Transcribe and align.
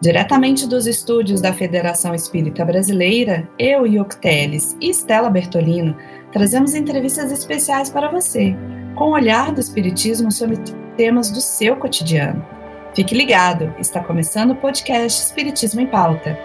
Diretamente 0.00 0.64
dos 0.64 0.86
estúdios 0.86 1.40
da 1.40 1.52
Federação 1.52 2.14
Espírita 2.14 2.64
Brasileira, 2.64 3.48
eu, 3.58 3.84
Ioc 3.84 4.14
Teles 4.20 4.76
e 4.80 4.90
Stella 4.90 5.28
Bertolino 5.28 5.96
trazemos 6.32 6.72
entrevistas 6.72 7.32
especiais 7.32 7.90
para 7.90 8.08
você, 8.08 8.54
com 8.94 9.06
o 9.06 9.14
olhar 9.14 9.52
do 9.52 9.60
Espiritismo 9.60 10.30
sobre 10.30 10.56
temas 10.96 11.32
do 11.32 11.40
seu 11.40 11.74
cotidiano. 11.74 12.46
Fique 12.94 13.12
ligado, 13.12 13.74
está 13.76 14.00
começando 14.00 14.52
o 14.52 14.56
podcast 14.56 15.20
Espiritismo 15.20 15.80
em 15.80 15.86
Pauta. 15.88 16.38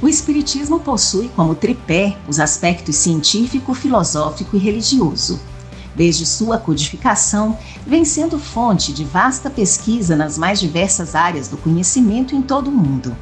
O 0.00 0.08
Espiritismo 0.08 0.78
possui 0.78 1.28
como 1.30 1.56
tripé 1.56 2.16
os 2.28 2.38
aspectos 2.38 2.94
científico, 2.94 3.74
filosófico 3.74 4.54
e 4.54 4.60
religioso 4.60 5.40
desde 5.94 6.26
sua 6.26 6.58
codificação, 6.58 7.58
vem 7.86 8.04
sendo 8.04 8.38
fonte 8.38 8.92
de 8.92 9.04
vasta 9.04 9.48
pesquisa 9.48 10.16
nas 10.16 10.36
mais 10.36 10.60
diversas 10.60 11.14
áreas 11.14 11.48
do 11.48 11.56
conhecimento 11.56 12.34
em 12.34 12.42
todo 12.42 12.68
o 12.68 12.72
mundo. 12.72 13.16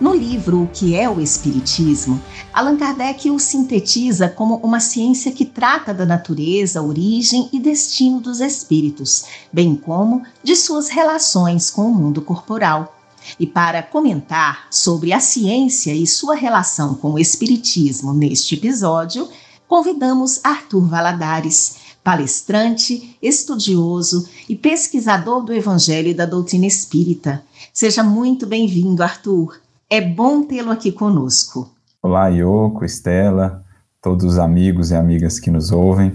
No 0.00 0.14
livro 0.14 0.62
O 0.62 0.66
que 0.68 0.96
é 0.96 1.08
o 1.08 1.20
Espiritismo, 1.20 2.20
Allan 2.52 2.76
Kardec 2.76 3.30
o 3.30 3.38
sintetiza 3.38 4.28
como 4.28 4.56
uma 4.56 4.80
ciência 4.80 5.30
que 5.30 5.44
trata 5.44 5.94
da 5.94 6.04
natureza, 6.04 6.82
origem 6.82 7.48
e 7.52 7.60
destino 7.60 8.20
dos 8.20 8.40
espíritos, 8.40 9.24
bem 9.52 9.76
como 9.76 10.22
de 10.42 10.56
suas 10.56 10.88
relações 10.88 11.70
com 11.70 11.86
o 11.86 11.94
mundo 11.94 12.20
corporal. 12.20 12.96
E 13.38 13.46
para 13.46 13.82
comentar 13.82 14.66
sobre 14.70 15.12
a 15.12 15.20
ciência 15.20 15.94
e 15.94 16.06
sua 16.06 16.34
relação 16.34 16.94
com 16.94 17.12
o 17.12 17.18
Espiritismo 17.18 18.12
neste 18.12 18.56
episódio, 18.56 19.28
convidamos 19.66 20.40
Arthur 20.44 20.86
Valadares, 20.86 21.83
palestrante, 22.04 23.16
estudioso 23.22 24.28
e 24.46 24.54
pesquisador 24.54 25.42
do 25.42 25.54
Evangelho 25.54 26.08
e 26.08 26.14
da 26.14 26.26
doutrina 26.26 26.66
espírita. 26.66 27.42
Seja 27.72 28.04
muito 28.04 28.46
bem-vindo, 28.46 29.02
Arthur. 29.02 29.58
É 29.88 30.02
bom 30.02 30.42
tê-lo 30.42 30.70
aqui 30.70 30.92
conosco. 30.92 31.70
Olá, 32.02 32.28
Yoko, 32.28 32.84
Estela, 32.84 33.64
todos 34.02 34.26
os 34.26 34.38
amigos 34.38 34.90
e 34.90 34.94
amigas 34.94 35.40
que 35.40 35.50
nos 35.50 35.72
ouvem. 35.72 36.12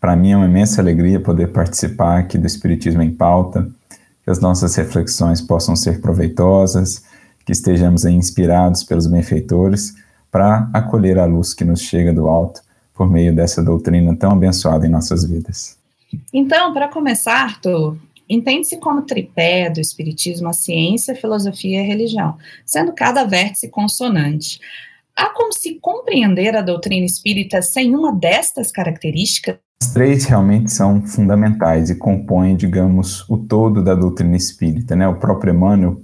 Para 0.00 0.16
mim 0.16 0.32
é 0.32 0.36
uma 0.36 0.46
imensa 0.46 0.80
alegria 0.80 1.20
poder 1.20 1.52
participar 1.52 2.18
aqui 2.18 2.36
do 2.36 2.46
Espiritismo 2.46 3.00
em 3.00 3.14
Pauta, 3.14 3.70
que 4.24 4.30
as 4.30 4.40
nossas 4.40 4.74
reflexões 4.74 5.40
possam 5.40 5.76
ser 5.76 6.00
proveitosas, 6.00 7.04
que 7.46 7.52
estejamos 7.52 8.04
inspirados 8.04 8.82
pelos 8.82 9.06
benfeitores 9.06 9.94
para 10.32 10.68
acolher 10.72 11.16
a 11.18 11.24
luz 11.24 11.54
que 11.54 11.64
nos 11.64 11.80
chega 11.80 12.12
do 12.12 12.26
alto 12.26 12.60
por 12.98 13.08
meio 13.08 13.32
dessa 13.32 13.62
doutrina 13.62 14.14
tão 14.16 14.32
abençoada 14.32 14.84
em 14.84 14.90
nossas 14.90 15.24
vidas. 15.24 15.78
Então, 16.34 16.74
para 16.74 16.88
começar, 16.88 17.44
Arthur, 17.44 17.96
entende-se 18.28 18.78
como 18.78 19.02
tripé 19.02 19.70
do 19.70 19.80
Espiritismo 19.80 20.48
a 20.48 20.52
ciência, 20.52 21.14
a 21.14 21.16
filosofia 21.16 21.78
e 21.78 21.84
a 21.84 21.86
religião, 21.86 22.36
sendo 22.66 22.92
cada 22.92 23.24
vértice 23.24 23.68
consonante. 23.68 24.58
Há 25.14 25.30
como 25.30 25.52
se 25.52 25.78
compreender 25.80 26.56
a 26.56 26.60
doutrina 26.60 27.06
espírita 27.06 27.62
sem 27.62 27.94
uma 27.94 28.12
destas 28.12 28.72
características? 28.72 29.58
As 29.80 29.92
três 29.92 30.24
realmente 30.24 30.72
são 30.72 31.00
fundamentais 31.02 31.90
e 31.90 31.94
compõem, 31.94 32.56
digamos, 32.56 33.24
o 33.28 33.38
todo 33.38 33.82
da 33.82 33.94
doutrina 33.94 34.36
espírita. 34.36 34.96
Né? 34.96 35.06
O 35.06 35.16
próprio 35.16 35.54
Emmanuel, 35.54 36.00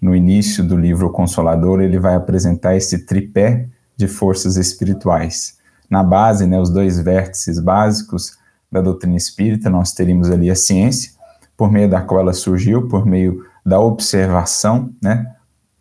no 0.00 0.14
início 0.14 0.62
do 0.62 0.76
livro 0.76 1.10
Consolador, 1.10 1.80
ele 1.80 1.98
vai 1.98 2.14
apresentar 2.14 2.76
esse 2.76 3.04
tripé 3.04 3.66
de 3.96 4.06
forças 4.06 4.56
espirituais 4.56 5.55
na 5.88 6.02
base, 6.02 6.46
né, 6.46 6.60
os 6.60 6.70
dois 6.70 7.00
vértices 7.00 7.58
básicos 7.58 8.36
da 8.70 8.80
doutrina 8.80 9.16
espírita, 9.16 9.70
nós 9.70 9.92
teríamos 9.92 10.30
ali 10.30 10.50
a 10.50 10.56
ciência, 10.56 11.12
por 11.56 11.70
meio 11.70 11.88
da 11.88 12.02
qual 12.02 12.20
ela 12.20 12.32
surgiu, 12.32 12.88
por 12.88 13.06
meio 13.06 13.44
da 13.64 13.80
observação, 13.80 14.90
né, 15.02 15.32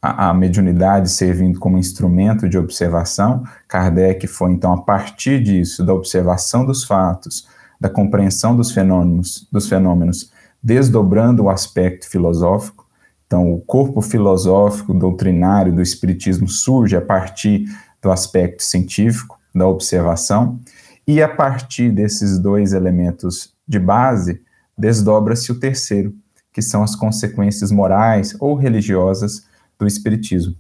a, 0.02 0.30
a 0.30 0.34
mediunidade 0.34 1.10
servindo 1.10 1.60
como 1.60 1.78
instrumento 1.78 2.48
de 2.48 2.58
observação. 2.58 3.44
Kardec 3.68 4.28
foi, 4.28 4.52
então, 4.52 4.72
a 4.74 4.82
partir 4.82 5.42
disso, 5.42 5.84
da 5.84 5.94
observação 5.94 6.66
dos 6.66 6.84
fatos, 6.84 7.48
da 7.80 7.90
compreensão 7.90 8.56
dos 8.56 8.72
fenômenos, 8.72 9.48
dos 9.52 9.68
fenômenos 9.68 10.32
desdobrando 10.62 11.44
o 11.44 11.50
aspecto 11.50 12.10
filosófico. 12.10 12.88
Então, 13.28 13.54
o 13.54 13.62
corpo 13.62 14.02
filosófico 14.02 14.94
doutrinário 14.94 15.74
do 15.74 15.82
Espiritismo 15.82 16.48
surge 16.48 16.96
a 16.96 17.02
partir 17.02 17.66
do 18.02 18.12
aspecto 18.12 18.64
científico, 18.64 19.40
da 19.56 19.68
observação, 19.68 20.60
e 21.08 21.22
a 21.22 21.30
partir 21.30 21.92
desses 21.92 22.38
dois 22.38 22.74
elementos 22.74 23.54
de 23.68 23.80
base, 23.80 24.42
desdobra-se 24.78 25.52
o 25.52 25.60
terceiro, 25.60 26.14
que 26.52 26.62
são 26.62 26.84
as 26.84 26.96
consequências 26.96 27.72
morais 27.72 28.36
ou 28.40 28.56
religiosas 28.56 29.46
do 29.80 29.88
Espiritismo. 29.88 30.56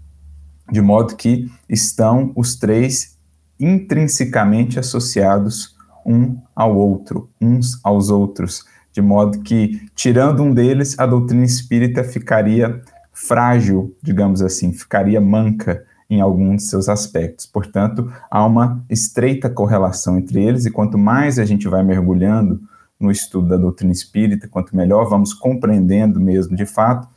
De 0.71 0.81
modo 0.81 1.15
que 1.15 1.51
estão 1.69 2.31
os 2.35 2.55
três 2.55 3.17
intrinsecamente 3.59 4.79
associados 4.79 5.75
um 6.05 6.37
ao 6.55 6.75
outro, 6.75 7.29
uns 7.41 7.79
aos 7.83 8.09
outros, 8.09 8.63
de 8.91 9.01
modo 9.01 9.41
que, 9.41 9.89
tirando 9.95 10.43
um 10.43 10.53
deles, 10.53 10.97
a 10.99 11.05
doutrina 11.05 11.43
espírita 11.43 12.03
ficaria 12.03 12.81
frágil, 13.11 13.95
digamos 14.01 14.41
assim, 14.41 14.71
ficaria 14.71 15.19
manca, 15.19 15.83
em 16.09 16.21
algum 16.21 16.55
de 16.55 16.63
seus 16.63 16.87
aspectos. 16.87 17.45
Portanto, 17.45 18.11
há 18.29 18.45
uma 18.45 18.83
estreita 18.89 19.49
correlação 19.49 20.17
entre 20.17 20.43
eles, 20.43 20.65
e 20.65 20.71
quanto 20.71 20.97
mais 20.97 21.39
a 21.39 21.45
gente 21.45 21.67
vai 21.67 21.83
mergulhando 21.83 22.61
no 22.99 23.11
estudo 23.11 23.49
da 23.49 23.57
doutrina 23.57 23.91
espírita, 23.91 24.47
quanto 24.47 24.75
melhor 24.75 25.09
vamos 25.09 25.33
compreendendo 25.33 26.19
mesmo 26.19 26.55
de 26.55 26.65
fato, 26.65 27.07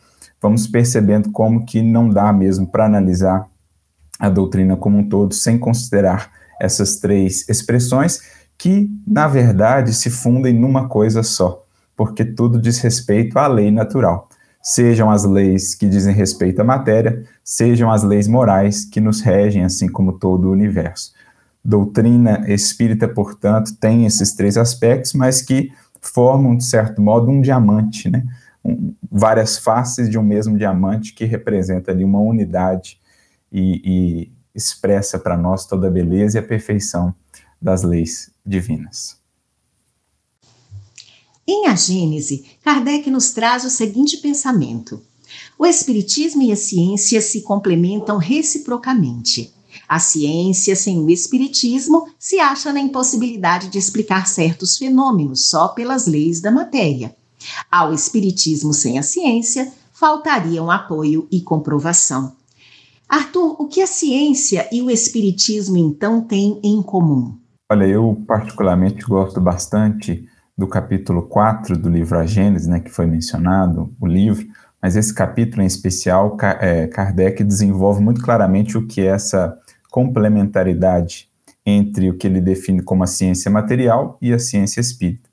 vamos 0.41 0.67
percebendo 0.67 1.31
como 1.31 1.65
que 1.65 1.83
não 1.83 2.09
dá 2.09 2.33
mesmo 2.33 2.67
para 2.67 2.87
analisar 2.87 3.47
a 4.19 4.29
doutrina 4.29 4.77
como 4.77 4.99
um 4.99 5.09
todo 5.09 5.33
sem 5.35 5.59
considerar 5.59 6.31
essas 6.61 6.97
três 6.97 7.49
expressões 7.49 8.21
que, 8.57 8.91
na 9.07 9.29
verdade, 9.29 9.95
se 9.95 10.11
fundem 10.11 10.53
numa 10.53 10.89
coisa 10.89 11.23
só, 11.23 11.65
porque 11.97 12.25
tudo 12.25 12.61
diz 12.61 12.79
respeito 12.79 13.39
à 13.39 13.47
lei 13.47 13.71
natural 13.71 14.28
sejam 14.63 15.11
as 15.11 15.25
leis 15.25 15.75
que 15.75 15.89
dizem 15.89 16.15
respeito 16.15 16.61
à 16.61 16.65
matéria, 16.65 17.25
sejam 17.43 17.91
as 17.91 18.03
leis 18.03 18.27
morais 18.27 18.85
que 18.85 19.01
nos 19.01 19.21
regem, 19.21 19.65
assim 19.65 19.89
como 19.89 20.19
todo 20.19 20.49
o 20.49 20.53
universo. 20.53 21.13
Doutrina 21.65 22.45
espírita, 22.49 23.09
portanto, 23.09 23.77
tem 23.77 24.07
esses 24.07 24.35
três 24.35 24.57
aspectos, 24.57 25.13
mas 25.15 25.43
que 25.43 25.71
formam, 26.01 26.57
de 26.57 26.65
certo 26.65 27.01
modo, 27.01 27.31
um 27.31 27.41
diamante, 27.41 28.09
né? 28.09 28.25
Um, 28.65 28.95
várias 29.11 29.59
faces 29.59 30.11
de 30.11 30.19
um 30.19 30.23
mesmo 30.23 30.57
diamante 30.57 31.15
que 31.15 31.25
representa 31.25 31.93
ali 31.93 32.05
uma 32.05 32.21
unidade 32.21 33.01
e, 33.53 33.83
e 33.85 34.33
expressa 34.55 35.19
para 35.19 35.37
nós 35.37 35.67
toda 35.67 35.87
a 35.87 35.91
beleza 35.91 36.39
e 36.39 36.41
a 36.41 36.47
perfeição 36.47 37.15
das 37.61 37.83
leis 37.83 38.31
divinas. 38.45 39.19
Em 41.51 41.67
A 41.67 41.75
Gênese, 41.75 42.45
Kardec 42.63 43.11
nos 43.11 43.31
traz 43.31 43.65
o 43.65 43.71
seguinte 43.71 44.19
pensamento: 44.19 45.01
o 45.59 45.65
Espiritismo 45.65 46.43
e 46.43 46.53
a 46.53 46.57
ciência 46.57 47.23
se 47.23 47.41
complementam 47.41 48.19
reciprocamente. 48.19 49.51
A 49.89 49.99
ciência 49.99 50.77
sem 50.77 50.99
o 50.99 51.09
Espiritismo 51.09 52.07
se 52.19 52.39
acha 52.39 52.71
na 52.71 52.81
impossibilidade 52.81 53.69
de 53.69 53.79
explicar 53.79 54.27
certos 54.27 54.77
fenômenos 54.77 55.49
só 55.49 55.69
pelas 55.69 56.07
leis 56.07 56.43
da 56.43 56.51
matéria. 56.51 57.17
Ao 57.71 57.95
Espiritismo 57.95 58.75
sem 58.75 58.99
a 58.99 59.03
ciência, 59.03 59.73
faltariam 59.91 60.71
apoio 60.71 61.27
e 61.33 61.41
comprovação. 61.41 62.37
Arthur, 63.09 63.57
o 63.59 63.67
que 63.67 63.81
a 63.81 63.87
ciência 63.87 64.69
e 64.71 64.83
o 64.83 64.91
Espiritismo 64.91 65.79
então 65.79 66.21
têm 66.21 66.61
em 66.63 66.83
comum? 66.83 67.39
Olha, 67.73 67.87
eu 67.87 68.23
particularmente 68.27 69.03
gosto 69.07 69.41
bastante 69.41 70.29
do 70.59 70.67
capítulo 70.67 71.23
4 71.23 71.79
do 71.79 71.89
livro 71.89 72.19
A 72.19 72.27
Gênese, 72.27 72.69
né, 72.69 72.81
que 72.81 72.91
foi 72.91 73.07
mencionado, 73.07 73.95
o 74.01 74.07
livro, 74.09 74.45
mas 74.83 74.97
esse 74.97 75.15
capítulo 75.15 75.63
em 75.63 75.67
especial, 75.67 76.37
é, 76.61 76.89
Kardec 76.89 77.45
desenvolve 77.45 78.03
muito 78.03 78.21
claramente 78.21 78.77
o 78.77 78.85
que 78.85 79.01
é 79.01 79.07
essa 79.07 79.57
complementaridade 79.89 81.29
entre 81.65 82.11
o 82.11 82.17
que 82.17 82.27
ele 82.27 82.41
define 82.41 82.83
como 82.83 83.05
a 83.05 83.07
ciência 83.07 83.51
material 83.51 84.19
e 84.21 84.33
a 84.33 84.39
ciência 84.39 84.81
espírita. 84.81 85.29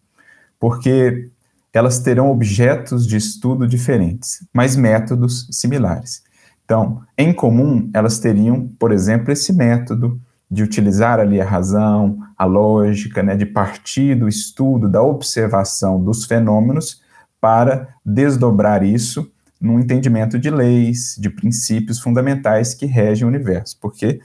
Porque 0.59 1.29
elas 1.73 1.99
terão 1.99 2.29
objetos 2.29 3.07
de 3.07 3.17
estudo 3.17 3.67
diferentes, 3.67 4.47
mas 4.53 4.75
métodos 4.75 5.47
similares. 5.51 6.23
Então, 6.63 7.01
em 7.17 7.33
comum, 7.33 7.89
elas 7.93 8.19
teriam, 8.19 8.67
por 8.79 8.91
exemplo, 8.91 9.31
esse 9.31 9.53
método 9.53 10.19
de 10.49 10.63
utilizar 10.63 11.19
ali 11.19 11.41
a 11.41 11.45
razão, 11.45 12.19
a 12.37 12.45
lógica, 12.45 13.23
né, 13.23 13.35
de 13.35 13.45
partir 13.45 14.15
do 14.15 14.27
estudo, 14.27 14.87
da 14.87 15.01
observação 15.01 16.01
dos 16.03 16.25
fenômenos 16.25 17.01
para 17.41 17.89
desdobrar 18.05 18.83
isso 18.83 19.31
num 19.59 19.79
entendimento 19.79 20.37
de 20.37 20.49
leis, 20.49 21.15
de 21.19 21.29
princípios 21.29 21.99
fundamentais 21.99 22.73
que 22.73 22.85
regem 22.85 23.25
o 23.25 23.27
universo, 23.27 23.77
porque 23.81 24.19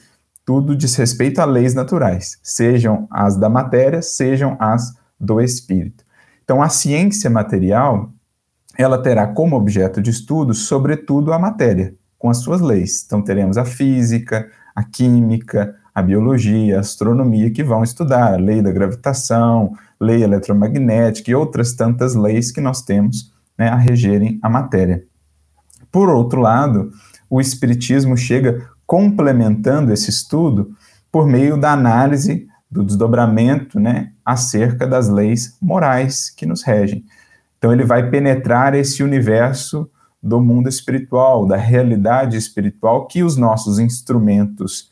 tudo 0.45 0.77
diz 0.77 0.95
respeito 0.97 1.41
a 1.41 1.45
leis 1.45 1.75
naturais, 1.75 2.39
sejam 2.43 3.07
as 3.11 3.37
da 3.37 3.49
matéria, 3.49 4.03
sejam 4.03 4.57
as 4.59 4.95
do 5.19 5.41
espírito. 5.41 6.05
Então, 6.43 6.63
a 6.63 6.69
ciência 6.69 7.31
material, 7.31 8.11
ela 8.77 9.01
terá 9.01 9.27
como 9.29 9.57
objeto 9.57 10.03
de 10.03 10.11
estudo, 10.11 10.53
sobretudo, 10.53 11.33
a 11.33 11.39
matéria, 11.39 11.95
com 12.19 12.29
as 12.29 12.39
suas 12.39 12.61
leis. 12.61 13.05
Então, 13.07 13.23
teremos 13.23 13.57
a 13.57 13.65
física, 13.65 14.51
a 14.75 14.83
química, 14.83 15.77
a 15.95 16.03
biologia, 16.03 16.77
a 16.77 16.81
astronomia, 16.81 17.51
que 17.51 17.63
vão 17.63 17.83
estudar 17.83 18.35
a 18.35 18.37
lei 18.37 18.63
da 18.63 18.71
gravitação, 18.71 19.75
lei 20.01 20.23
eletromagnética 20.23 21.31
e 21.31 21.35
outras 21.35 21.75
tantas 21.75 22.15
leis 22.15 22.51
que 22.51 22.61
nós 22.61 22.83
temos 22.83 23.33
né, 23.59 23.69
a 23.69 23.77
regerem 23.77 24.39
a 24.43 24.49
matéria. 24.49 25.05
Por 25.93 26.09
outro 26.09 26.41
lado, 26.41 26.91
o 27.29 27.41
Espiritismo 27.41 28.17
chega 28.17 28.69
complementando 28.87 29.93
esse 29.93 30.11
estudo 30.11 30.75
por 31.13 31.27
meio 31.27 31.57
da 31.57 31.73
análise 31.73 32.49
do 32.71 32.85
desdobramento 32.85 33.81
né, 33.81 34.13
acerca 34.25 34.87
das 34.87 35.09
leis 35.09 35.57
morais 35.61 36.31
que 36.31 36.47
nos 36.47 36.63
regem. 36.63 37.05
Então, 37.59 37.73
ele 37.73 37.85
vai 37.85 38.09
penetrar 38.09 38.75
esse 38.75 39.03
universo 39.03 39.91
do 40.23 40.41
mundo 40.41 40.69
espiritual, 40.69 41.47
da 41.47 41.57
realidade 41.57 42.37
espiritual 42.37 43.07
que 43.07 43.23
os 43.23 43.37
nossos 43.37 43.79
instrumentos 43.79 44.90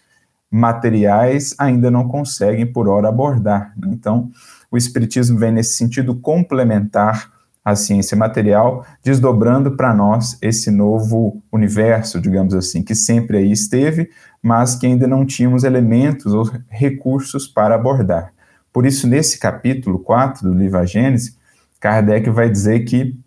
materiais 0.50 1.55
ainda 1.59 1.91
não 1.91 2.09
conseguem, 2.09 2.67
por 2.67 2.89
hora, 2.89 3.09
abordar. 3.09 3.73
Né? 3.77 3.91
Então, 3.93 4.31
o 4.71 4.77
Espiritismo 4.77 5.39
vem 5.39 5.53
nesse 5.53 5.75
sentido 5.75 6.15
complementar 6.15 7.31
a 7.65 7.77
ciência 7.77 8.17
material, 8.17 8.87
desdobrando 9.03 9.77
para 9.77 9.93
nós 9.93 10.39
esse 10.41 10.71
novo 10.71 11.43
universo, 11.53 12.19
digamos 12.19 12.55
assim, 12.55 12.83
que 12.83 12.95
sempre 12.95 13.39
aí 13.39 13.53
esteve, 13.53 14.09
mas 14.43 14.75
que 14.75 14.87
ainda 14.87 15.06
não 15.06 15.27
tínhamos 15.27 15.65
elementos 15.65 16.33
ou 16.33 16.50
recursos 16.69 17.47
para 17.47 17.75
abordar. 17.75 18.33
Por 18.73 18.87
isso, 18.87 19.06
nesse 19.06 19.39
capítulo 19.39 19.99
4 19.99 20.49
do 20.49 20.56
livro 20.56 20.79
A 20.79 20.87
Gênese, 20.87 21.37
Kardec 21.79 22.31
vai 22.31 22.49
dizer 22.49 22.81
que 22.81 23.19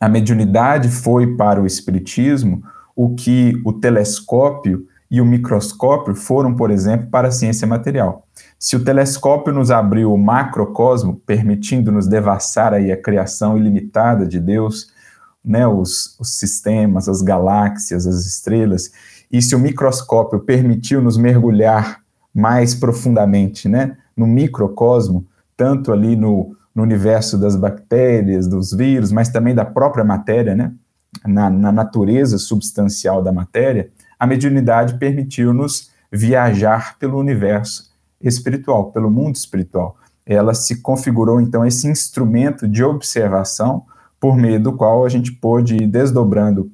a 0.00 0.08
mediunidade 0.08 0.88
foi 0.88 1.36
para 1.36 1.60
o 1.60 1.66
Espiritismo 1.66 2.62
o 2.94 3.14
que 3.14 3.60
o 3.64 3.72
telescópio 3.72 4.86
e 5.10 5.20
o 5.20 5.24
microscópio 5.24 6.14
foram, 6.14 6.54
por 6.54 6.70
exemplo, 6.70 7.08
para 7.08 7.28
a 7.28 7.30
ciência 7.30 7.66
material. 7.66 8.26
Se 8.58 8.76
o 8.76 8.84
telescópio 8.84 9.52
nos 9.52 9.70
abriu 9.70 10.12
o 10.12 10.18
macrocosmo, 10.18 11.20
permitindo-nos 11.26 12.06
devassar 12.08 12.72
aí 12.72 12.90
a 12.90 13.00
criação 13.00 13.56
ilimitada 13.56 14.26
de 14.26 14.40
Deus, 14.40 14.88
né, 15.44 15.66
os, 15.66 16.18
os 16.18 16.38
sistemas, 16.38 17.08
as 17.08 17.20
galáxias, 17.20 18.06
as 18.06 18.24
estrelas, 18.24 18.90
e 19.30 19.42
se 19.42 19.54
o 19.54 19.58
microscópio 19.58 20.40
permitiu-nos 20.40 21.16
mergulhar 21.16 22.00
mais 22.34 22.74
profundamente 22.74 23.68
né, 23.68 23.96
no 24.16 24.26
microcosmo, 24.26 25.26
tanto 25.56 25.92
ali 25.92 26.16
no, 26.16 26.56
no 26.74 26.82
universo 26.82 27.38
das 27.38 27.54
bactérias, 27.54 28.48
dos 28.48 28.72
vírus, 28.72 29.12
mas 29.12 29.28
também 29.28 29.54
da 29.54 29.64
própria 29.64 30.04
matéria, 30.04 30.56
né, 30.56 30.72
na, 31.26 31.48
na 31.48 31.70
natureza 31.70 32.38
substancial 32.38 33.22
da 33.22 33.32
matéria, 33.32 33.90
a 34.24 34.26
mediunidade 34.26 34.98
permitiu-nos 34.98 35.90
viajar 36.10 36.98
pelo 36.98 37.18
universo 37.18 37.92
espiritual, 38.18 38.90
pelo 38.90 39.10
mundo 39.10 39.36
espiritual. 39.36 39.98
Ela 40.24 40.54
se 40.54 40.80
configurou, 40.80 41.42
então, 41.42 41.64
esse 41.64 41.86
instrumento 41.86 42.66
de 42.66 42.82
observação 42.82 43.84
por 44.18 44.34
meio 44.34 44.58
do 44.58 44.72
qual 44.72 45.04
a 45.04 45.10
gente 45.10 45.30
pôde 45.30 45.76
ir 45.76 45.86
desdobrando 45.86 46.72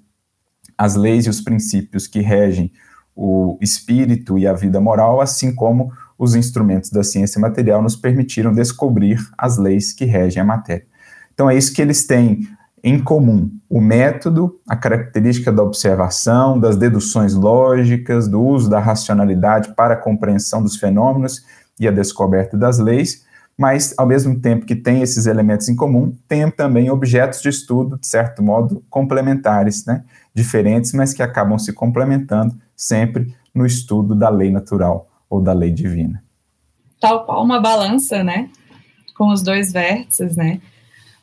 as 0.78 0.94
leis 0.94 1.26
e 1.26 1.28
os 1.28 1.40
princípios 1.40 2.06
que 2.06 2.20
regem 2.20 2.72
o 3.16 3.58
espírito 3.60 4.38
e 4.38 4.46
a 4.46 4.52
vida 4.52 4.80
moral, 4.80 5.20
assim 5.20 5.52
como 5.52 5.92
os 6.16 6.36
instrumentos 6.36 6.90
da 6.90 7.02
ciência 7.02 7.40
material 7.40 7.82
nos 7.82 7.96
permitiram 7.96 8.52
descobrir 8.52 9.18
as 9.36 9.58
leis 9.58 9.92
que 9.92 10.04
regem 10.04 10.40
a 10.40 10.46
matéria. 10.46 10.86
Então 11.34 11.50
é 11.50 11.56
isso 11.56 11.74
que 11.74 11.82
eles 11.82 12.06
têm 12.06 12.46
em 12.82 12.98
comum 12.98 13.50
o 13.68 13.80
método, 13.80 14.58
a 14.68 14.74
característica 14.74 15.52
da 15.52 15.62
observação, 15.62 16.58
das 16.58 16.76
deduções 16.76 17.34
lógicas, 17.34 18.26
do 18.26 18.42
uso 18.42 18.68
da 18.68 18.78
racionalidade 18.78 19.74
para 19.74 19.94
a 19.94 19.96
compreensão 19.96 20.62
dos 20.62 20.76
fenômenos 20.76 21.44
e 21.78 21.86
a 21.86 21.90
descoberta 21.90 22.56
das 22.56 22.78
leis, 22.78 23.24
mas 23.56 23.94
ao 23.98 24.06
mesmo 24.06 24.40
tempo 24.40 24.64
que 24.64 24.74
tem 24.74 25.02
esses 25.02 25.26
elementos 25.26 25.68
em 25.68 25.76
comum, 25.76 26.16
tem 26.26 26.50
também 26.50 26.90
objetos 26.90 27.42
de 27.42 27.48
estudo, 27.48 27.98
de 27.98 28.06
certo 28.06 28.42
modo, 28.42 28.82
complementares, 28.88 29.84
né? 29.84 30.02
diferentes, 30.34 30.92
mas 30.92 31.12
que 31.12 31.22
acabam 31.22 31.58
se 31.58 31.72
complementando 31.72 32.56
sempre 32.76 33.34
no 33.54 33.66
estudo 33.66 34.14
da 34.14 34.28
lei 34.28 34.50
natural 34.50 35.08
ou 35.28 35.40
da 35.40 35.52
lei 35.52 35.70
divina. 35.70 36.22
Tal 37.00 37.24
qual 37.24 37.44
uma 37.44 37.60
balança, 37.60 38.22
né? 38.22 38.48
Com 39.16 39.28
os 39.32 39.42
dois 39.42 39.72
vértices, 39.72 40.36
né? 40.36 40.60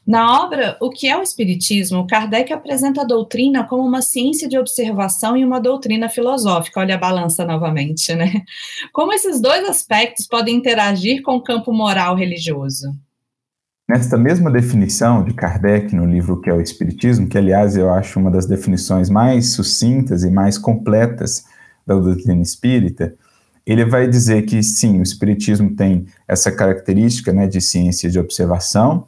Na 0.07 0.41
obra 0.41 0.77
O 0.79 0.89
que 0.89 1.05
é 1.05 1.17
o 1.17 1.21
Espiritismo, 1.21 2.07
Kardec 2.07 2.53
apresenta 2.53 3.01
a 3.01 3.05
doutrina 3.05 3.65
como 3.65 3.85
uma 3.85 4.01
ciência 4.01 4.47
de 4.47 4.57
observação 4.57 5.35
e 5.35 5.43
uma 5.43 5.59
doutrina 5.59 6.07
filosófica. 6.07 6.79
Olha 6.79 6.95
a 6.95 6.97
balança 6.97 7.43
novamente, 7.43 8.15
né? 8.15 8.43
Como 8.93 9.11
esses 9.11 9.41
dois 9.41 9.67
aspectos 9.67 10.25
podem 10.25 10.55
interagir 10.55 11.21
com 11.21 11.35
o 11.35 11.43
campo 11.43 11.73
moral 11.73 12.15
religioso? 12.15 12.95
Nesta 13.89 14.17
mesma 14.17 14.49
definição 14.49 15.25
de 15.25 15.33
Kardec 15.33 15.93
no 15.93 16.05
livro 16.05 16.35
O 16.35 16.41
que 16.41 16.49
é 16.49 16.53
o 16.53 16.61
Espiritismo, 16.61 17.27
que 17.27 17.37
aliás 17.37 17.75
eu 17.75 17.89
acho 17.89 18.17
uma 18.17 18.31
das 18.31 18.45
definições 18.45 19.09
mais 19.09 19.51
sucintas 19.51 20.23
e 20.23 20.31
mais 20.31 20.57
completas 20.57 21.43
da 21.85 21.95
doutrina 21.95 22.41
espírita, 22.41 23.13
ele 23.65 23.83
vai 23.83 24.07
dizer 24.07 24.43
que 24.43 24.63
sim, 24.63 25.01
o 25.01 25.03
Espiritismo 25.03 25.75
tem 25.75 26.05
essa 26.25 26.49
característica 26.49 27.33
né, 27.33 27.45
de 27.45 27.59
ciência 27.59 28.09
de 28.09 28.17
observação 28.17 29.05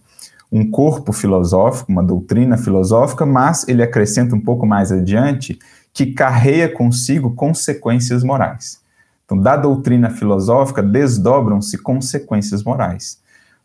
um 0.51 0.69
corpo 0.69 1.12
filosófico, 1.12 1.92
uma 1.92 2.04
doutrina 2.04 2.57
filosófica, 2.57 3.25
mas 3.25 3.68
ele 3.68 3.84
acrescenta 3.84 4.36
um 4.36 4.42
pouco 4.42 4.66
mais 4.66 4.92
adiante 4.92 5.60
que 5.94 6.07
carreia 6.13 6.68
consigo 6.69 7.36
consequências 7.36 8.24
morais. 8.24 8.80
Então, 9.25 9.38
da 9.38 9.56
doutrina 9.56 10.10
filosófica 10.10 10.81
desdobram-se 10.81 11.78
consequências 11.78 12.63
morais. 12.63 13.19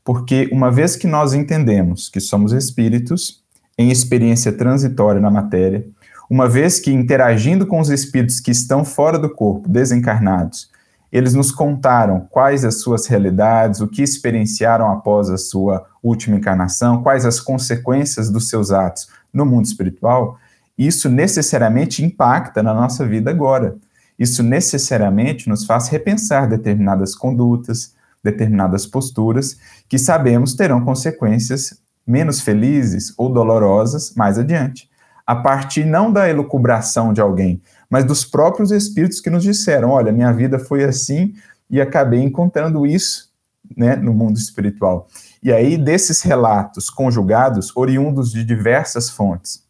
Porque 0.04 0.48
uma 0.52 0.70
vez 0.70 0.94
que 0.94 1.06
nós 1.06 1.32
entendemos 1.32 2.10
que 2.10 2.20
somos 2.20 2.52
espíritos 2.52 3.42
em 3.78 3.90
experiência 3.90 4.52
transitória 4.52 5.20
na 5.20 5.30
matéria, 5.30 5.86
uma 6.28 6.48
vez 6.48 6.78
que 6.78 6.92
interagindo 6.92 7.66
com 7.66 7.80
os 7.80 7.88
espíritos 7.88 8.40
que 8.40 8.50
estão 8.50 8.84
fora 8.84 9.18
do 9.18 9.30
corpo, 9.30 9.68
desencarnados, 9.68 10.68
eles 11.14 11.32
nos 11.32 11.52
contaram 11.52 12.26
quais 12.28 12.64
as 12.64 12.80
suas 12.80 13.06
realidades, 13.06 13.80
o 13.80 13.86
que 13.86 14.02
experienciaram 14.02 14.90
após 14.90 15.30
a 15.30 15.38
sua 15.38 15.86
última 16.02 16.34
encarnação, 16.34 17.04
quais 17.04 17.24
as 17.24 17.38
consequências 17.38 18.28
dos 18.28 18.48
seus 18.48 18.72
atos 18.72 19.06
no 19.32 19.46
mundo 19.46 19.64
espiritual. 19.64 20.36
Isso 20.76 21.08
necessariamente 21.08 22.04
impacta 22.04 22.64
na 22.64 22.74
nossa 22.74 23.06
vida 23.06 23.30
agora. 23.30 23.76
Isso 24.18 24.42
necessariamente 24.42 25.48
nos 25.48 25.64
faz 25.64 25.86
repensar 25.86 26.48
determinadas 26.48 27.14
condutas, 27.14 27.94
determinadas 28.20 28.84
posturas 28.84 29.56
que 29.88 29.98
sabemos 29.98 30.54
terão 30.54 30.84
consequências 30.84 31.80
menos 32.04 32.40
felizes 32.40 33.14
ou 33.16 33.32
dolorosas 33.32 34.12
mais 34.16 34.36
adiante. 34.36 34.90
A 35.24 35.36
partir 35.36 35.84
não 35.84 36.12
da 36.12 36.28
elucubração 36.28 37.12
de 37.12 37.20
alguém, 37.20 37.62
mas 37.94 38.04
dos 38.04 38.24
próprios 38.24 38.72
espíritos 38.72 39.20
que 39.20 39.30
nos 39.30 39.44
disseram: 39.44 39.90
olha, 39.90 40.10
minha 40.10 40.32
vida 40.32 40.58
foi 40.58 40.82
assim 40.82 41.32
e 41.70 41.80
acabei 41.80 42.20
encontrando 42.20 42.84
isso 42.84 43.30
né, 43.76 43.94
no 43.94 44.12
mundo 44.12 44.36
espiritual. 44.36 45.06
E 45.40 45.52
aí, 45.52 45.78
desses 45.78 46.20
relatos 46.20 46.90
conjugados, 46.90 47.70
oriundos 47.76 48.32
de 48.32 48.42
diversas 48.42 49.08
fontes, 49.08 49.62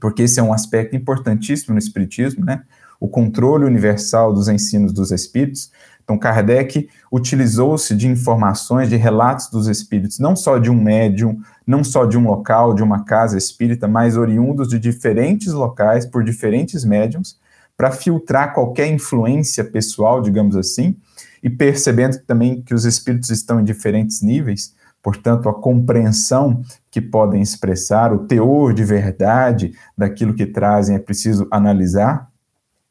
porque 0.00 0.24
esse 0.24 0.40
é 0.40 0.42
um 0.42 0.52
aspecto 0.52 0.96
importantíssimo 0.96 1.72
no 1.72 1.78
Espiritismo, 1.78 2.44
né? 2.44 2.64
O 2.98 3.06
controle 3.06 3.64
universal 3.64 4.32
dos 4.34 4.48
ensinos 4.48 4.92
dos 4.92 5.12
Espíritos. 5.12 5.70
Então, 6.02 6.18
Kardec 6.18 6.88
utilizou-se 7.12 7.94
de 7.94 8.08
informações, 8.08 8.88
de 8.88 8.96
relatos 8.96 9.48
dos 9.48 9.68
Espíritos, 9.68 10.18
não 10.18 10.34
só 10.34 10.58
de 10.58 10.68
um 10.68 10.74
médium, 10.74 11.40
não 11.64 11.84
só 11.84 12.06
de 12.06 12.18
um 12.18 12.26
local, 12.26 12.74
de 12.74 12.82
uma 12.82 13.04
casa 13.04 13.38
espírita, 13.38 13.86
mas 13.86 14.16
oriundos 14.16 14.68
de 14.68 14.80
diferentes 14.80 15.52
locais, 15.52 16.04
por 16.04 16.24
diferentes 16.24 16.84
médiums, 16.84 17.40
para 17.76 17.90
filtrar 17.90 18.54
qualquer 18.54 18.86
influência 18.88 19.64
pessoal, 19.64 20.20
digamos 20.20 20.56
assim, 20.56 20.96
e 21.42 21.50
percebendo 21.50 22.18
também 22.26 22.62
que 22.62 22.74
os 22.74 22.84
espíritos 22.84 23.30
estão 23.30 23.60
em 23.60 23.64
diferentes 23.64 24.22
níveis, 24.22 24.74
portanto, 25.02 25.48
a 25.48 25.54
compreensão 25.54 26.62
que 26.90 27.00
podem 27.00 27.42
expressar, 27.42 28.12
o 28.12 28.20
teor 28.26 28.72
de 28.72 28.84
verdade 28.84 29.74
daquilo 29.98 30.34
que 30.34 30.46
trazem 30.46 30.94
é 30.94 31.00
preciso 31.00 31.48
analisar. 31.50 32.30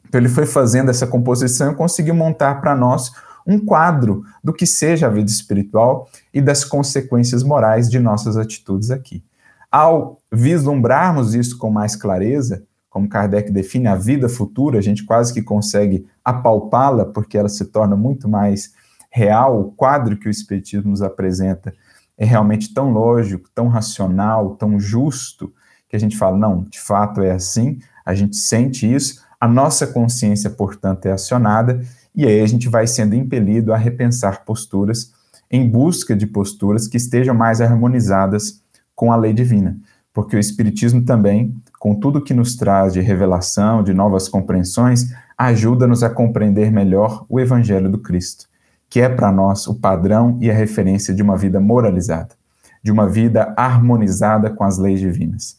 Então, 0.08 0.20
ele 0.20 0.28
foi 0.28 0.46
fazendo 0.46 0.92
essa 0.92 1.08
composição 1.08 1.72
e 1.72 1.76
conseguiu 1.76 2.14
montar 2.14 2.56
para 2.56 2.76
nós 2.76 3.12
um 3.48 3.58
quadro 3.58 4.24
do 4.44 4.54
que 4.54 4.66
seja 4.66 5.08
a 5.08 5.10
vida 5.10 5.30
espiritual 5.30 6.10
e 6.34 6.42
das 6.42 6.66
consequências 6.66 7.44
morais 7.44 7.90
de 7.90 8.00
nossas 8.00 8.38
atitudes 8.38 8.92
aqui. 8.92 9.24
Ao 9.72 10.20
vislumbrarmos 10.30 11.34
isso 11.34 11.58
com 11.58 11.72
mais 11.72 11.96
clareza, 11.96 12.64
como 12.92 13.08
Kardec 13.08 13.50
define 13.52 13.88
a 13.88 13.96
vida 13.96 14.28
futura, 14.28 14.78
a 14.78 14.82
gente 14.82 15.06
quase 15.06 15.34
que 15.34 15.42
consegue 15.42 16.06
apalpá-la, 16.24 17.06
porque 17.06 17.38
ela 17.38 17.48
se 17.48 17.64
torna 17.64 17.96
muito 17.96 18.28
mais 18.28 18.74
real. 19.10 19.62
O 19.62 19.72
quadro 19.72 20.18
que 20.18 20.28
o 20.28 20.30
Espiritismo 20.30 20.92
nos 20.92 21.02
apresenta 21.02 21.74
é 22.18 22.26
realmente 22.26 22.74
tão 22.74 22.92
lógico, 22.92 23.50
tão 23.56 23.70
racional, 23.70 24.56
tão 24.58 24.78
justo, 24.78 25.54
que 25.88 25.96
a 25.96 26.00
gente 26.00 26.18
fala, 26.18 26.38
não, 26.38 26.66
de 26.66 26.82
fato 26.82 27.22
é 27.22 27.32
assim, 27.32 27.80
a 28.06 28.14
gente 28.14 28.36
sente 28.36 28.94
isso, 28.94 29.24
a 29.40 29.48
nossa 29.48 29.88
consciência, 29.88 30.50
portanto, 30.50 31.06
é 31.06 31.14
acionada, 31.14 31.82
e 32.14 32.26
aí 32.26 32.42
a 32.42 32.46
gente 32.46 32.68
vai 32.68 32.86
sendo 32.88 33.16
impelido 33.16 33.74
a 33.74 33.78
repensar 33.78 34.44
posturas 34.44 35.14
em 35.50 35.68
busca 35.68 36.14
de 36.14 36.28
posturas 36.28 36.90
que 36.90 36.98
estejam 36.98 37.34
mais 37.34 37.62
harmonizadas 37.62 38.62
com 38.94 39.14
a 39.14 39.16
lei 39.16 39.32
divina, 39.32 39.78
porque 40.14 40.36
o 40.36 40.40
Espiritismo 40.40 41.04
também, 41.04 41.56
com 41.82 41.96
tudo 41.96 42.22
que 42.22 42.32
nos 42.32 42.56
traz 42.56 42.94
de 42.94 43.02
revelação, 43.02 43.82
de 43.82 43.92
novas 43.92 44.30
compreensões, 44.30 45.12
ajuda-nos 45.36 46.04
a 46.04 46.12
compreender 46.12 46.72
melhor 46.72 47.26
o 47.28 47.40
Evangelho 47.40 47.90
do 47.90 47.98
Cristo, 47.98 48.48
que 48.88 49.00
é 49.00 49.10
para 49.10 49.32
nós 49.32 49.66
o 49.66 49.74
padrão 49.74 50.38
e 50.40 50.52
a 50.52 50.54
referência 50.54 51.12
de 51.12 51.24
uma 51.24 51.36
vida 51.36 51.60
moralizada, 51.60 52.36
de 52.84 52.92
uma 52.92 53.10
vida 53.10 53.52
harmonizada 53.58 54.52
com 54.52 54.64
as 54.64 54.78
leis 54.78 55.00
divinas. 55.00 55.58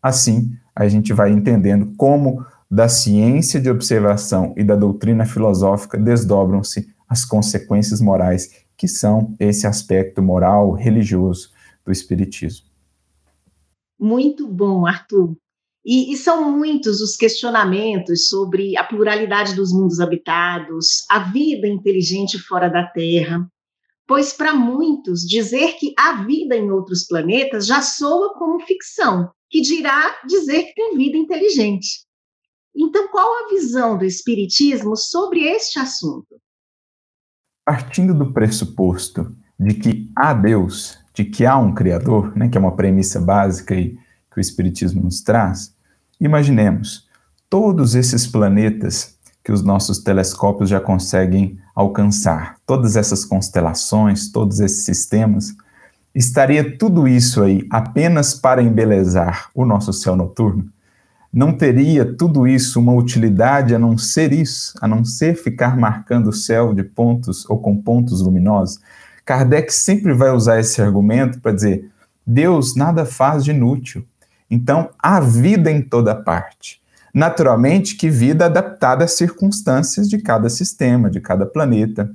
Assim, 0.00 0.56
a 0.76 0.86
gente 0.86 1.12
vai 1.12 1.32
entendendo 1.32 1.92
como 1.96 2.46
da 2.70 2.88
ciência 2.88 3.60
de 3.60 3.68
observação 3.68 4.54
e 4.56 4.62
da 4.62 4.76
doutrina 4.76 5.26
filosófica 5.26 5.98
desdobram-se 5.98 6.88
as 7.08 7.24
consequências 7.24 8.00
morais 8.00 8.48
que 8.76 8.86
são 8.86 9.34
esse 9.40 9.66
aspecto 9.66 10.22
moral, 10.22 10.70
religioso 10.70 11.50
do 11.84 11.90
Espiritismo. 11.90 12.64
Muito 13.98 14.46
bom, 14.46 14.86
Arthur. 14.86 15.34
E, 15.84 16.12
e, 16.12 16.16
são 16.16 16.50
muitos 16.50 17.00
os 17.00 17.14
questionamentos 17.14 18.28
sobre 18.28 18.76
a 18.76 18.84
pluralidade 18.84 19.54
dos 19.54 19.70
mundos 19.72 20.00
habitados, 20.00 21.04
a 21.10 21.18
vida 21.18 21.68
inteligente 21.68 22.38
fora 22.38 22.68
da 22.68 22.86
Terra, 22.86 23.46
pois 24.06 24.32
para 24.32 24.54
muitos 24.54 25.20
dizer 25.20 25.74
que 25.74 25.92
há 25.98 26.24
vida 26.24 26.56
em 26.56 26.70
outros 26.70 27.06
planetas 27.06 27.66
já 27.66 27.82
soa 27.82 28.32
como 28.34 28.60
ficção, 28.60 29.30
que 29.50 29.60
dirá 29.60 30.20
dizer 30.26 30.64
que 30.64 30.74
tem 30.74 30.96
vida 30.96 31.18
inteligente. 31.18 32.04
Então, 32.74 33.08
qual 33.08 33.44
a 33.44 33.48
visão 33.50 33.98
do 33.98 34.04
Espiritismo 34.04 34.96
sobre 34.96 35.40
este 35.42 35.78
assunto? 35.78 36.40
partindo 37.64 38.14
do 38.14 38.32
pressuposto 38.32 39.34
de 39.58 39.74
que 39.74 40.12
há 40.14 40.34
Deus, 40.34 40.98
de 41.14 41.24
que 41.24 41.46
há 41.46 41.56
um 41.56 41.72
Criador, 41.72 42.36
né, 42.36 42.48
que 42.48 42.58
é 42.58 42.60
uma 42.60 42.76
premissa 42.76 43.20
básica 43.20 43.74
e 43.74 43.96
que 44.30 44.38
o 44.38 44.40
Espiritismo 44.40 45.02
nos 45.02 45.22
traz, 45.22 45.73
imaginemos 46.20 47.08
todos 47.48 47.94
esses 47.94 48.26
planetas 48.26 49.16
que 49.42 49.52
os 49.52 49.62
nossos 49.62 49.98
telescópios 49.98 50.70
já 50.70 50.80
conseguem 50.80 51.58
alcançar, 51.74 52.56
todas 52.66 52.96
essas 52.96 53.24
constelações, 53.24 54.32
todos 54.32 54.60
esses 54.60 54.84
sistemas, 54.84 55.54
estaria 56.14 56.76
tudo 56.78 57.06
isso 57.06 57.42
aí 57.42 57.66
apenas 57.70 58.34
para 58.34 58.62
embelezar 58.62 59.50
o 59.54 59.66
nosso 59.66 59.92
céu 59.92 60.16
noturno? 60.16 60.72
não 61.34 61.52
teria 61.52 62.04
tudo 62.04 62.46
isso 62.46 62.78
uma 62.78 62.94
utilidade 62.94 63.74
a 63.74 63.78
não 63.78 63.98
ser 63.98 64.32
isso, 64.32 64.72
a 64.80 64.86
não 64.86 65.04
ser 65.04 65.34
ficar 65.34 65.76
marcando 65.76 66.28
o 66.28 66.32
céu 66.32 66.72
de 66.72 66.84
pontos 66.84 67.44
ou 67.50 67.58
com 67.58 67.76
pontos 67.76 68.20
luminosos? 68.20 68.80
Kardec 69.24 69.72
sempre 69.74 70.12
vai 70.12 70.30
usar 70.30 70.60
esse 70.60 70.80
argumento 70.80 71.40
para 71.40 71.52
dizer: 71.52 71.90
Deus 72.24 72.76
nada 72.76 73.04
faz 73.04 73.42
de 73.42 73.50
inútil. 73.50 74.06
Então, 74.50 74.90
há 74.98 75.20
vida 75.20 75.70
em 75.70 75.82
toda 75.82 76.14
parte. 76.14 76.82
Naturalmente, 77.12 77.96
que 77.96 78.10
vida 78.10 78.46
adaptada 78.46 79.04
às 79.04 79.12
circunstâncias 79.12 80.08
de 80.08 80.18
cada 80.18 80.48
sistema, 80.48 81.08
de 81.08 81.20
cada 81.20 81.46
planeta. 81.46 82.10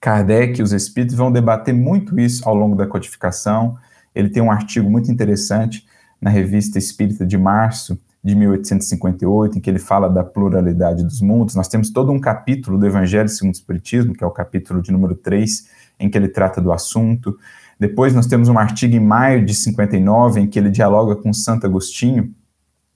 Kardec 0.00 0.60
e 0.60 0.62
os 0.62 0.72
espíritos 0.72 1.16
vão 1.16 1.32
debater 1.32 1.72
muito 1.72 2.20
isso 2.20 2.46
ao 2.46 2.54
longo 2.54 2.76
da 2.76 2.86
codificação. 2.86 3.76
Ele 4.14 4.28
tem 4.28 4.42
um 4.42 4.50
artigo 4.50 4.90
muito 4.90 5.10
interessante 5.10 5.86
na 6.20 6.28
Revista 6.28 6.78
Espírita 6.78 7.24
de 7.24 7.38
março, 7.38 7.98
de 8.22 8.34
1858, 8.34 9.56
em 9.56 9.60
que 9.60 9.70
ele 9.70 9.78
fala 9.78 10.08
da 10.10 10.24
pluralidade 10.24 11.04
dos 11.04 11.20
mundos. 11.20 11.54
Nós 11.54 11.68
temos 11.68 11.88
todo 11.90 12.12
um 12.12 12.20
capítulo 12.20 12.76
do 12.76 12.86
Evangelho 12.86 13.28
segundo 13.28 13.54
o 13.54 13.56
Espiritismo, 13.56 14.12
que 14.12 14.22
é 14.22 14.26
o 14.26 14.30
capítulo 14.30 14.82
de 14.82 14.92
número 14.92 15.14
3, 15.14 15.68
em 16.00 16.10
que 16.10 16.18
ele 16.18 16.28
trata 16.28 16.60
do 16.60 16.72
assunto. 16.72 17.38
Depois 17.78 18.12
nós 18.12 18.26
temos 18.26 18.48
um 18.48 18.58
artigo 18.58 18.96
em 18.96 19.00
maio 19.00 19.44
de 19.44 19.54
59, 19.54 20.40
em 20.40 20.46
que 20.46 20.58
ele 20.58 20.70
dialoga 20.70 21.14
com 21.14 21.32
Santo 21.32 21.66
Agostinho, 21.66 22.34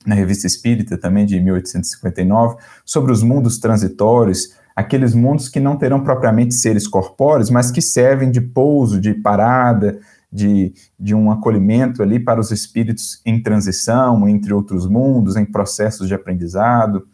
na 0.05 0.15
Revista 0.15 0.47
Espírita, 0.47 0.99
também 0.99 1.25
de 1.25 1.39
1859, 1.41 2.57
sobre 2.85 3.13
os 3.13 3.23
mundos 3.23 3.59
transitórios, 3.59 4.57
aqueles 4.75 5.15
mundos 5.15 5.49
que 5.49 5.61
não 5.61 5.77
terão 5.77 6.03
propriamente 6.03 6.55
seres 6.55 6.89
corpóreos, 6.89 7.51
mas 7.51 7.71
que 7.71 7.81
servem 7.81 8.31
de 8.31 8.41
pouso, 8.41 9.01
de 9.01 9.15
parada, 9.15 10.01
de, 10.33 10.73
de 10.99 11.15
um 11.15 11.31
acolhimento 11.31 12.03
ali 12.03 12.19
para 12.19 12.41
os 12.41 12.51
espíritos 12.51 13.21
em 13.25 13.41
transição, 13.41 14.27
entre 14.29 14.53
outros 14.53 14.89
mundos, 14.89 15.37
em 15.37 15.45
processos 15.45 16.09
de 16.09 16.15
aprendizado. 16.15 17.07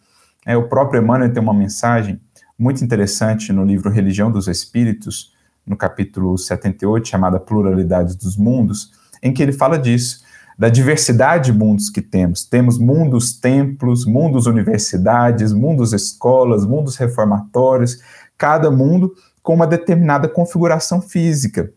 É, 0.47 0.57
o 0.57 0.69
próprio 0.69 1.03
Emmanuel 1.03 1.33
tem 1.33 1.43
uma 1.43 1.53
mensagem 1.53 2.21
muito 2.59 2.83
interessante 2.83 3.53
no 3.53 3.65
livro 3.65 3.91
Religião 3.91 4.31
dos 4.31 4.47
Espíritos, 4.49 5.33
no 5.69 5.77
capítulo 5.77 6.37
78, 6.37 7.09
chamada 7.09 7.39
Pluralidade 7.39 8.17
dos 8.17 8.37
Mundos, 8.37 8.93
em 9.23 9.33
que 9.33 9.43
ele 9.43 9.53
fala 9.53 9.79
disso, 9.79 10.23
da 10.59 10.69
diversidade 10.69 11.53
de 11.53 11.59
mundos 11.59 11.89
que 11.89 12.03
temos. 12.03 12.45
Temos 12.45 12.79
mundos 12.79 13.39
templos, 13.39 14.05
mundos 14.05 14.47
universidades, 14.47 15.53
mundos 15.53 15.93
escolas, 15.93 16.67
mundos 16.67 16.97
reformatórios, 16.97 18.01
cada 18.37 18.71
mundo 18.71 19.15
com 19.43 19.55
uma 19.55 19.67
determinada 19.67 20.29
configuração 20.29 21.01
física. 21.01 21.73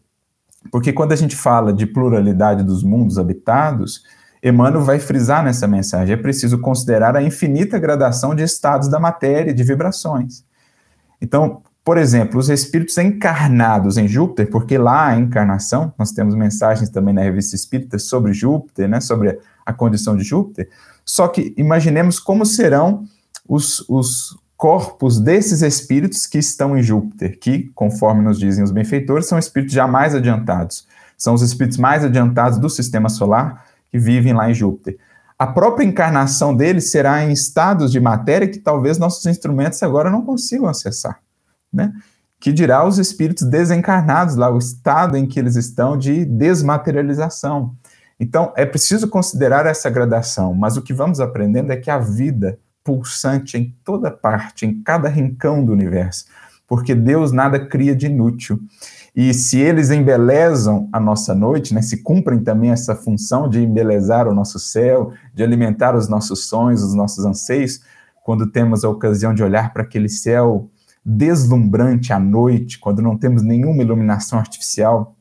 Porque 0.71 0.91
quando 0.91 1.11
a 1.11 1.15
gente 1.15 1.35
fala 1.35 1.71
de 1.71 1.85
pluralidade 1.85 2.63
dos 2.63 2.83
mundos 2.83 3.17
habitados, 3.17 4.03
Emmanuel 4.43 4.83
vai 4.83 4.99
frisar 4.99 5.43
nessa 5.43 5.67
mensagem: 5.67 6.13
é 6.13 6.17
preciso 6.17 6.59
considerar 6.59 7.15
a 7.15 7.21
infinita 7.21 7.77
gradação 7.77 8.33
de 8.33 8.43
estados 8.43 8.87
da 8.87 8.99
matéria, 8.99 9.53
de 9.53 9.63
vibrações. 9.63 10.43
Então, 11.21 11.61
por 11.83 11.97
exemplo, 11.97 12.39
os 12.39 12.49
espíritos 12.49 12.97
encarnados 12.97 13.97
em 13.97 14.07
Júpiter, 14.07 14.49
porque 14.49 14.77
lá 14.77 15.07
a 15.07 15.17
encarnação, 15.17 15.93
nós 15.97 16.11
temos 16.11 16.35
mensagens 16.35 16.89
também 16.89 17.13
na 17.13 17.21
revista 17.21 17.55
Espírita 17.55 17.97
sobre 17.97 18.33
Júpiter, 18.33 18.87
né, 18.87 19.01
sobre 19.01 19.39
a 19.65 19.73
condição 19.73 20.15
de 20.15 20.23
Júpiter. 20.23 20.69
Só 21.03 21.27
que 21.27 21.53
imaginemos 21.57 22.19
como 22.19 22.45
serão 22.45 23.05
os, 23.47 23.83
os 23.89 24.37
corpos 24.55 25.19
desses 25.19 25.63
espíritos 25.63 26.27
que 26.27 26.37
estão 26.37 26.77
em 26.77 26.83
Júpiter, 26.83 27.39
que, 27.39 27.71
conforme 27.73 28.21
nos 28.21 28.37
dizem 28.37 28.63
os 28.63 28.69
benfeitores, 28.69 29.25
são 29.25 29.39
espíritos 29.39 29.73
já 29.73 29.87
mais 29.87 30.13
adiantados. 30.13 30.85
São 31.17 31.33
os 31.33 31.41
espíritos 31.41 31.79
mais 31.79 32.03
adiantados 32.03 32.59
do 32.59 32.69
sistema 32.69 33.09
solar 33.09 33.65
que 33.89 33.97
vivem 33.97 34.33
lá 34.33 34.49
em 34.49 34.53
Júpiter. 34.53 34.97
A 35.37 35.47
própria 35.47 35.83
encarnação 35.83 36.55
deles 36.55 36.91
será 36.91 37.23
em 37.23 37.31
estados 37.31 37.91
de 37.91 37.99
matéria 37.99 38.47
que 38.47 38.59
talvez 38.59 38.99
nossos 38.99 39.25
instrumentos 39.25 39.81
agora 39.81 40.11
não 40.11 40.23
consigam 40.23 40.67
acessar, 40.67 41.19
né? 41.71 41.93
Que 42.39 42.51
dirá 42.51 42.85
os 42.85 42.97
espíritos 42.97 43.47
desencarnados 43.47 44.35
lá, 44.35 44.49
o 44.49 44.57
estado 44.57 45.15
em 45.15 45.27
que 45.27 45.39
eles 45.39 45.55
estão 45.55 45.97
de 45.97 46.25
desmaterialização. 46.25 47.75
Então, 48.19 48.53
é 48.55 48.65
preciso 48.65 49.07
considerar 49.07 49.65
essa 49.65 49.89
gradação, 49.89 50.53
mas 50.53 50.77
o 50.77 50.81
que 50.81 50.93
vamos 50.93 51.19
aprendendo 51.19 51.71
é 51.71 51.77
que 51.77 51.89
a 51.89 51.97
vida 51.97 52.59
pulsante 52.83 53.57
em 53.57 53.75
toda 53.83 54.11
parte, 54.11 54.65
em 54.65 54.81
cada 54.81 55.07
rincão 55.07 55.63
do 55.63 55.71
universo, 55.71 56.25
porque 56.67 56.95
Deus 56.95 57.31
nada 57.31 57.65
cria 57.65 57.95
de 57.95 58.07
inútil. 58.07 58.59
E 59.15 59.33
se 59.33 59.59
eles 59.59 59.91
embelezam 59.91 60.87
a 60.91 60.99
nossa 60.99 61.35
noite, 61.35 61.73
né, 61.73 61.81
se 61.81 62.01
cumprem 62.01 62.39
também 62.39 62.71
essa 62.71 62.95
função 62.95 63.49
de 63.49 63.61
embelezar 63.61 64.27
o 64.27 64.33
nosso 64.33 64.57
céu, 64.57 65.11
de 65.33 65.43
alimentar 65.43 65.95
os 65.95 66.07
nossos 66.07 66.47
sonhos, 66.47 66.81
os 66.81 66.93
nossos 66.93 67.25
anseios, 67.25 67.81
quando 68.23 68.47
temos 68.51 68.85
a 68.85 68.89
ocasião 68.89 69.33
de 69.33 69.43
olhar 69.43 69.73
para 69.73 69.83
aquele 69.83 70.07
céu 70.07 70.69
deslumbrante 71.03 72.13
à 72.13 72.19
noite, 72.19 72.79
quando 72.79 73.01
não 73.01 73.17
temos 73.17 73.41
nenhuma 73.41 73.81
iluminação 73.81 74.37
artificial, 74.37 75.15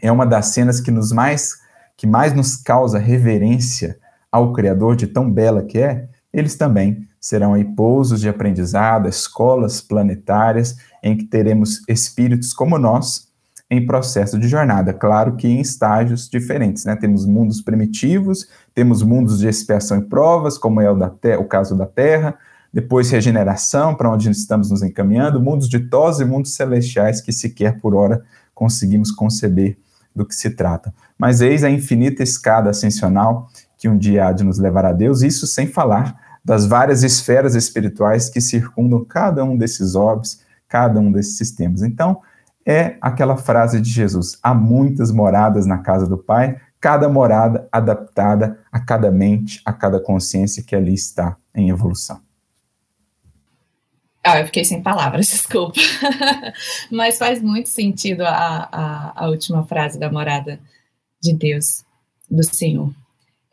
é 0.00 0.10
uma 0.10 0.26
das 0.26 0.46
cenas 0.46 0.80
que 0.80 0.90
nos 0.90 1.12
mais 1.12 1.60
que 1.96 2.06
mais 2.06 2.32
nos 2.32 2.56
causa 2.56 2.98
reverência 2.98 3.98
ao 4.30 4.52
Criador 4.52 4.96
de 4.96 5.06
tão 5.06 5.30
bela 5.30 5.62
que 5.62 5.78
é, 5.78 6.08
eles 6.32 6.56
também 6.56 7.06
serão 7.20 7.54
aí 7.54 7.64
pousos 7.64 8.20
de 8.20 8.28
aprendizado, 8.28 9.08
escolas 9.08 9.80
planetárias 9.80 10.76
em 11.02 11.16
que 11.16 11.24
teremos 11.24 11.82
espíritos 11.88 12.52
como 12.52 12.78
nós 12.78 13.30
em 13.70 13.86
processo 13.86 14.38
de 14.38 14.48
jornada, 14.48 14.92
claro 14.92 15.36
que 15.36 15.48
em 15.48 15.60
estágios 15.60 16.28
diferentes, 16.28 16.84
né? 16.84 16.94
Temos 16.94 17.24
mundos 17.24 17.62
primitivos, 17.62 18.46
temos 18.74 19.02
mundos 19.02 19.38
de 19.38 19.48
expiação 19.48 19.98
e 19.98 20.02
provas, 20.02 20.58
como 20.58 20.80
é 20.80 20.90
o, 20.90 20.94
da 20.94 21.10
o 21.38 21.44
caso 21.44 21.74
da 21.74 21.86
Terra, 21.86 22.34
depois 22.72 23.10
regeneração, 23.10 23.94
para 23.94 24.10
onde 24.10 24.30
estamos 24.30 24.70
nos 24.70 24.82
encaminhando, 24.82 25.40
mundos 25.40 25.68
ditosos 25.68 26.20
e 26.20 26.24
mundos 26.24 26.54
celestiais 26.54 27.20
que 27.20 27.32
sequer 27.32 27.78
por 27.80 27.94
hora 27.94 28.24
conseguimos 28.54 29.10
conceber 29.10 29.76
do 30.14 30.24
que 30.24 30.34
se 30.34 30.50
trata. 30.50 30.94
Mas 31.18 31.40
eis 31.40 31.64
a 31.64 31.70
infinita 31.70 32.22
escada 32.22 32.70
ascensional 32.70 33.48
que 33.76 33.88
um 33.88 33.98
dia 33.98 34.28
há 34.28 34.32
de 34.32 34.44
nos 34.44 34.58
levar 34.58 34.86
a 34.86 34.92
Deus, 34.92 35.22
isso 35.22 35.46
sem 35.46 35.66
falar 35.66 36.16
das 36.44 36.66
várias 36.66 37.02
esferas 37.02 37.54
espirituais 37.54 38.28
que 38.28 38.40
circundam 38.40 39.04
cada 39.04 39.44
um 39.44 39.56
desses 39.56 39.94
orbes, 39.94 40.40
cada 40.68 40.98
um 40.98 41.12
desses 41.12 41.36
sistemas. 41.36 41.82
Então, 41.82 42.20
é 42.64 42.96
aquela 43.00 43.36
frase 43.36 43.80
de 43.80 43.90
Jesus: 43.90 44.38
há 44.42 44.54
muitas 44.54 45.10
moradas 45.10 45.66
na 45.66 45.78
casa 45.78 46.06
do 46.06 46.18
Pai, 46.18 46.56
cada 46.80 47.08
morada 47.08 47.68
adaptada 47.70 48.58
a 48.70 48.80
cada 48.80 49.10
mente, 49.10 49.60
a 49.64 49.72
cada 49.72 50.00
consciência 50.00 50.62
que 50.62 50.74
ali 50.74 50.94
está 50.94 51.36
em 51.54 51.70
evolução. 51.70 52.20
Ah, 54.24 54.38
eu 54.38 54.46
fiquei 54.46 54.64
sem 54.64 54.82
palavras, 54.82 55.26
desculpa. 55.30 55.80
Mas 56.90 57.18
faz 57.18 57.42
muito 57.42 57.68
sentido 57.68 58.22
a, 58.22 58.68
a, 58.70 59.24
a, 59.24 59.28
última 59.28 59.64
frase 59.64 59.98
da 59.98 60.10
morada 60.10 60.60
de 61.20 61.32
Deus, 61.32 61.84
do 62.30 62.42
Senhor. 62.42 62.92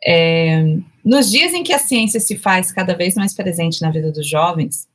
É, 0.04 0.62
nos 1.04 1.30
dias 1.30 1.52
em 1.52 1.62
que 1.62 1.72
a 1.72 1.78
ciência 1.78 2.20
se 2.20 2.36
faz 2.38 2.72
cada 2.72 2.94
vez 2.94 3.14
mais 3.14 3.34
presente 3.34 3.82
na 3.82 3.90
vida 3.90 4.12
dos 4.12 4.26
jovens, 4.28 4.88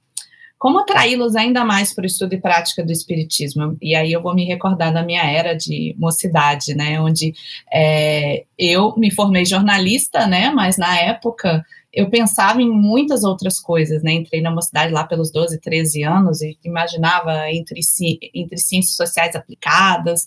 como 0.58 0.80
atraí-los 0.80 1.36
ainda 1.36 1.66
mais 1.66 1.94
para 1.94 2.04
o 2.04 2.08
estudo 2.08 2.34
e 2.34 2.42
prática 2.42 2.84
do 2.84 2.92
Espiritismo? 2.92 3.78
E 3.82 3.94
aí 3.94 4.12
eu 4.12 4.22
vou 4.22 4.34
me 4.34 4.46
recordar 4.46 4.94
da 4.94 5.04
minha 5.04 5.24
era 5.24 5.54
de 5.54 5.94
mocidade, 6.00 6.74
né, 6.74 7.00
onde 7.00 7.36
é, 7.72 8.46
eu 8.58 8.96
me 8.98 9.12
formei 9.12 9.46
jornalista, 9.46 10.26
né, 10.26 10.50
mas 10.50 10.78
na 10.78 10.98
época 10.98 11.64
eu 11.96 12.10
pensava 12.10 12.62
em 12.62 12.70
muitas 12.70 13.24
outras 13.24 13.58
coisas, 13.58 14.04
né? 14.04 14.12
Entrei 14.12 14.42
na 14.42 14.52
mocidade 14.52 14.92
lá 14.92 15.06
pelos 15.06 15.32
12, 15.32 15.62
13 15.62 16.04
anos 16.04 16.42
e 16.42 16.58
imaginava 16.66 17.50
entre, 17.50 17.80
entre 18.34 18.58
ciências 18.58 18.98
sociais 18.98 19.34
aplicadas 19.34 20.26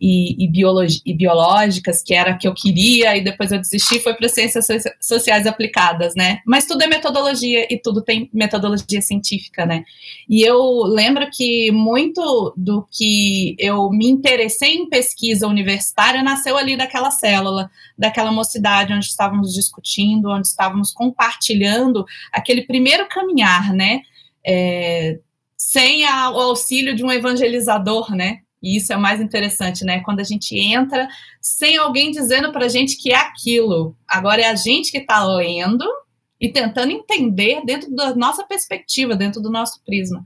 e, 0.00 0.44
e, 0.44 0.48
biologi, 0.48 1.00
e 1.04 1.12
biológicas, 1.12 2.04
que 2.04 2.14
era 2.14 2.30
a 2.30 2.36
que 2.36 2.46
eu 2.46 2.54
queria, 2.54 3.16
e 3.16 3.24
depois 3.24 3.50
eu 3.50 3.58
desisti 3.58 3.98
foi 3.98 4.14
para 4.14 4.28
ciências 4.28 4.64
sociais 5.00 5.44
aplicadas, 5.44 6.14
né? 6.14 6.38
Mas 6.46 6.66
tudo 6.66 6.82
é 6.82 6.86
metodologia 6.86 7.66
e 7.68 7.76
tudo 7.76 8.00
tem 8.00 8.30
metodologia 8.32 9.02
científica, 9.02 9.66
né? 9.66 9.84
E 10.28 10.42
eu 10.42 10.84
lembro 10.84 11.28
que 11.32 11.72
muito 11.72 12.54
do 12.56 12.86
que 12.92 13.56
eu 13.58 13.90
me 13.90 14.06
interessei 14.06 14.76
em 14.76 14.88
pesquisa 14.88 15.48
universitária 15.48 16.22
nasceu 16.22 16.56
ali 16.56 16.76
daquela 16.76 17.10
célula, 17.10 17.68
daquela 17.98 18.30
mocidade 18.30 18.92
onde 18.92 19.06
estávamos 19.06 19.52
discutindo, 19.52 20.30
onde 20.30 20.46
estávamos 20.46 20.92
compartilhando 21.08 22.04
aquele 22.32 22.62
primeiro 22.62 23.08
caminhar, 23.08 23.72
né? 23.72 24.02
É, 24.46 25.18
sem 25.56 26.04
a, 26.06 26.30
o 26.30 26.40
auxílio 26.40 26.94
de 26.94 27.04
um 27.04 27.10
evangelizador, 27.10 28.14
né? 28.14 28.40
E 28.62 28.76
isso 28.76 28.92
é 28.92 28.96
o 28.96 29.00
mais 29.00 29.20
interessante, 29.20 29.84
né? 29.84 30.00
Quando 30.00 30.20
a 30.20 30.24
gente 30.24 30.56
entra 30.58 31.08
sem 31.40 31.76
alguém 31.76 32.10
dizendo 32.10 32.52
para 32.52 32.66
a 32.66 32.68
gente 32.68 32.96
que 32.96 33.12
é 33.12 33.16
aquilo. 33.16 33.96
Agora 34.06 34.42
é 34.42 34.48
a 34.48 34.54
gente 34.54 34.90
que 34.90 34.98
está 34.98 35.24
lendo 35.24 35.84
e 36.40 36.48
tentando 36.50 36.92
entender 36.92 37.64
dentro 37.64 37.94
da 37.94 38.14
nossa 38.14 38.44
perspectiva, 38.44 39.16
dentro 39.16 39.40
do 39.40 39.50
nosso 39.50 39.82
prisma. 39.84 40.24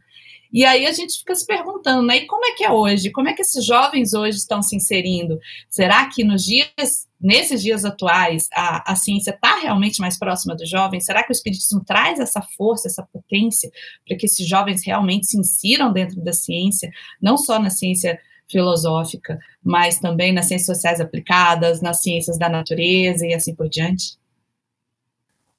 E 0.53 0.67
aí 0.67 0.87
a 0.87 0.93
gente 0.93 1.19
fica 1.19 1.35
se 1.35 1.47
perguntando, 1.47 2.03
né? 2.03 2.19
E 2.19 2.27
como 2.27 2.45
é 2.45 2.53
que 2.53 2.65
é 2.65 2.71
hoje? 2.71 3.11
Como 3.11 3.29
é 3.29 3.33
que 3.33 3.41
esses 3.41 3.65
jovens 3.65 4.13
hoje 4.13 4.37
estão 4.37 4.63
se 4.63 4.77
inserindo? 4.77 5.39
Será 5.71 6.07
que 6.11 6.23
nos 6.23 6.45
dias, 6.45 7.07
nesses 7.23 7.63
dias 7.63 7.85
atuais, 7.85 8.49
a, 8.53 8.93
a 8.93 8.97
ciência 8.97 9.31
está 9.31 9.61
realmente 9.61 10.01
mais 10.01 10.19
próxima 10.19 10.57
dos 10.57 10.69
jovens? 10.69 11.05
Será 11.05 11.23
que 11.23 11.31
o 11.31 11.33
Espiritismo 11.33 11.85
traz 11.85 12.19
essa 12.19 12.43
força, 12.43 12.89
essa 12.89 13.07
potência 13.13 13.71
para 14.07 14.17
que 14.17 14.27
esses 14.27 14.47
jovens 14.47 14.85
realmente 14.85 15.27
se 15.27 15.39
insiram 15.39 15.93
dentro 15.93 16.21
da 16.21 16.33
ciência, 16.33 16.91
não 17.21 17.39
só 17.39 17.59
na 17.59 17.71
ciência 17.71 18.19
filosófica, 18.51 19.39
mas 19.63 19.99
também 19.99 20.33
nas 20.33 20.47
ciências 20.47 20.77
sociais 20.77 21.01
aplicadas, 21.01 21.81
nas 21.81 22.03
ciências 22.03 22.37
da 22.37 22.49
natureza 22.49 23.27
e 23.27 23.33
assim 23.33 23.55
por 23.55 23.69
diante? 23.69 24.19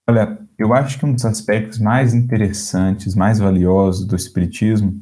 Olha, 0.05 0.38
eu 0.60 0.74
acho 0.74 1.00
que 1.00 1.05
um 1.05 1.13
dos 1.13 1.24
aspectos 1.24 1.79
mais 1.79 2.13
interessantes, 2.13 3.15
mais 3.15 3.39
valiosos 3.39 4.05
do 4.05 4.15
Espiritismo 4.15 5.01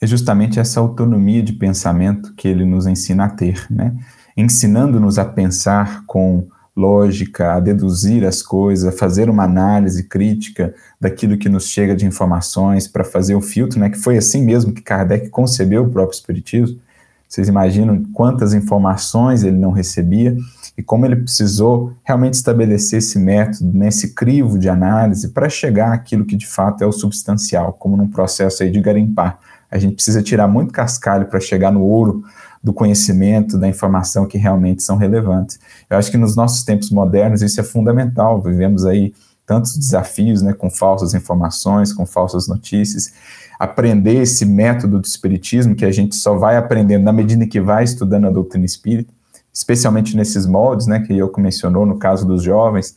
é 0.00 0.06
justamente 0.06 0.58
essa 0.58 0.80
autonomia 0.80 1.42
de 1.42 1.52
pensamento 1.52 2.34
que 2.34 2.48
ele 2.48 2.64
nos 2.64 2.86
ensina 2.86 3.26
a 3.26 3.30
ter, 3.30 3.64
né? 3.70 3.96
Ensinando-nos 4.36 5.18
a 5.18 5.24
pensar 5.24 6.04
com 6.06 6.46
lógica, 6.76 7.54
a 7.54 7.60
deduzir 7.60 8.24
as 8.24 8.42
coisas, 8.42 8.92
a 8.92 8.96
fazer 8.96 9.30
uma 9.30 9.44
análise 9.44 10.02
crítica 10.02 10.74
daquilo 11.00 11.38
que 11.38 11.48
nos 11.48 11.68
chega 11.68 11.94
de 11.94 12.04
informações 12.04 12.88
para 12.88 13.04
fazer 13.04 13.34
o 13.34 13.40
filtro, 13.40 13.78
né? 13.78 13.88
Que 13.88 13.98
foi 13.98 14.16
assim 14.16 14.42
mesmo 14.44 14.72
que 14.72 14.82
Kardec 14.82 15.28
concebeu 15.28 15.84
o 15.84 15.88
próprio 15.88 16.16
Espiritismo. 16.16 16.80
Vocês 17.28 17.48
imaginam 17.48 18.04
quantas 18.12 18.52
informações 18.54 19.42
ele 19.42 19.56
não 19.56 19.70
recebia 19.70 20.36
e 20.76 20.82
como 20.82 21.06
ele 21.06 21.16
precisou 21.16 21.92
realmente 22.02 22.34
estabelecer 22.34 22.98
esse 22.98 23.18
método, 23.18 23.70
nesse 23.72 24.08
né, 24.08 24.12
crivo 24.14 24.58
de 24.58 24.68
análise, 24.68 25.28
para 25.28 25.48
chegar 25.48 25.92
àquilo 25.92 26.24
que 26.24 26.36
de 26.36 26.46
fato 26.46 26.82
é 26.82 26.86
o 26.86 26.92
substancial, 26.92 27.72
como 27.72 27.96
num 27.96 28.08
processo 28.08 28.62
aí 28.62 28.70
de 28.70 28.80
garimpar. 28.80 29.38
A 29.70 29.78
gente 29.78 29.94
precisa 29.94 30.22
tirar 30.22 30.46
muito 30.46 30.72
cascalho 30.72 31.26
para 31.26 31.40
chegar 31.40 31.72
no 31.72 31.82
ouro 31.82 32.24
do 32.64 32.72
conhecimento, 32.72 33.58
da 33.58 33.68
informação 33.68 34.26
que 34.26 34.38
realmente 34.38 34.82
são 34.82 34.96
relevantes. 34.96 35.60
Eu 35.88 35.98
acho 35.98 36.10
que 36.10 36.16
nos 36.16 36.34
nossos 36.34 36.64
tempos 36.64 36.90
modernos 36.90 37.42
isso 37.42 37.60
é 37.60 37.62
fundamental. 37.62 38.40
Vivemos 38.40 38.84
aí 38.84 39.12
tantos 39.46 39.76
desafios, 39.76 40.40
né, 40.40 40.52
com 40.54 40.70
falsas 40.70 41.14
informações, 41.14 41.92
com 41.92 42.06
falsas 42.06 42.48
notícias. 42.48 43.12
Aprender 43.60 44.22
esse 44.22 44.46
método 44.46 44.98
do 44.98 45.06
espiritismo 45.06 45.76
que 45.76 45.84
a 45.84 45.92
gente 45.92 46.16
só 46.16 46.36
vai 46.36 46.56
aprendendo 46.56 47.04
na 47.04 47.12
medida 47.12 47.46
que 47.46 47.60
vai 47.60 47.84
estudando 47.84 48.26
a 48.26 48.30
doutrina 48.30 48.64
espírita 48.64 49.12
especialmente 49.54 50.16
nesses 50.16 50.46
moldes, 50.46 50.88
né, 50.88 50.98
que 50.98 51.16
eu 51.16 51.32
mencionou 51.38 51.86
no 51.86 51.96
caso 51.96 52.26
dos 52.26 52.42
jovens, 52.42 52.96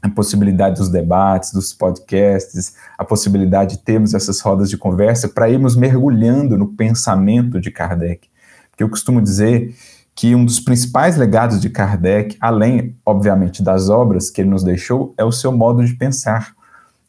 a 0.00 0.08
possibilidade 0.08 0.76
dos 0.76 0.88
debates, 0.88 1.52
dos 1.52 1.72
podcasts, 1.72 2.74
a 2.96 3.04
possibilidade 3.04 3.76
de 3.76 3.82
termos 3.82 4.14
essas 4.14 4.40
rodas 4.40 4.70
de 4.70 4.76
conversa 4.76 5.28
para 5.28 5.50
irmos 5.50 5.74
mergulhando 5.74 6.56
no 6.56 6.68
pensamento 6.68 7.60
de 7.60 7.72
Kardec. 7.72 8.28
Eu 8.78 8.88
costumo 8.88 9.20
dizer 9.20 9.74
que 10.14 10.34
um 10.34 10.44
dos 10.44 10.60
principais 10.60 11.16
legados 11.16 11.60
de 11.60 11.68
Kardec, 11.68 12.36
além, 12.40 12.94
obviamente, 13.04 13.62
das 13.62 13.88
obras 13.88 14.30
que 14.30 14.40
ele 14.40 14.50
nos 14.50 14.62
deixou, 14.62 15.12
é 15.18 15.24
o 15.24 15.32
seu 15.32 15.50
modo 15.50 15.84
de 15.84 15.94
pensar, 15.94 16.54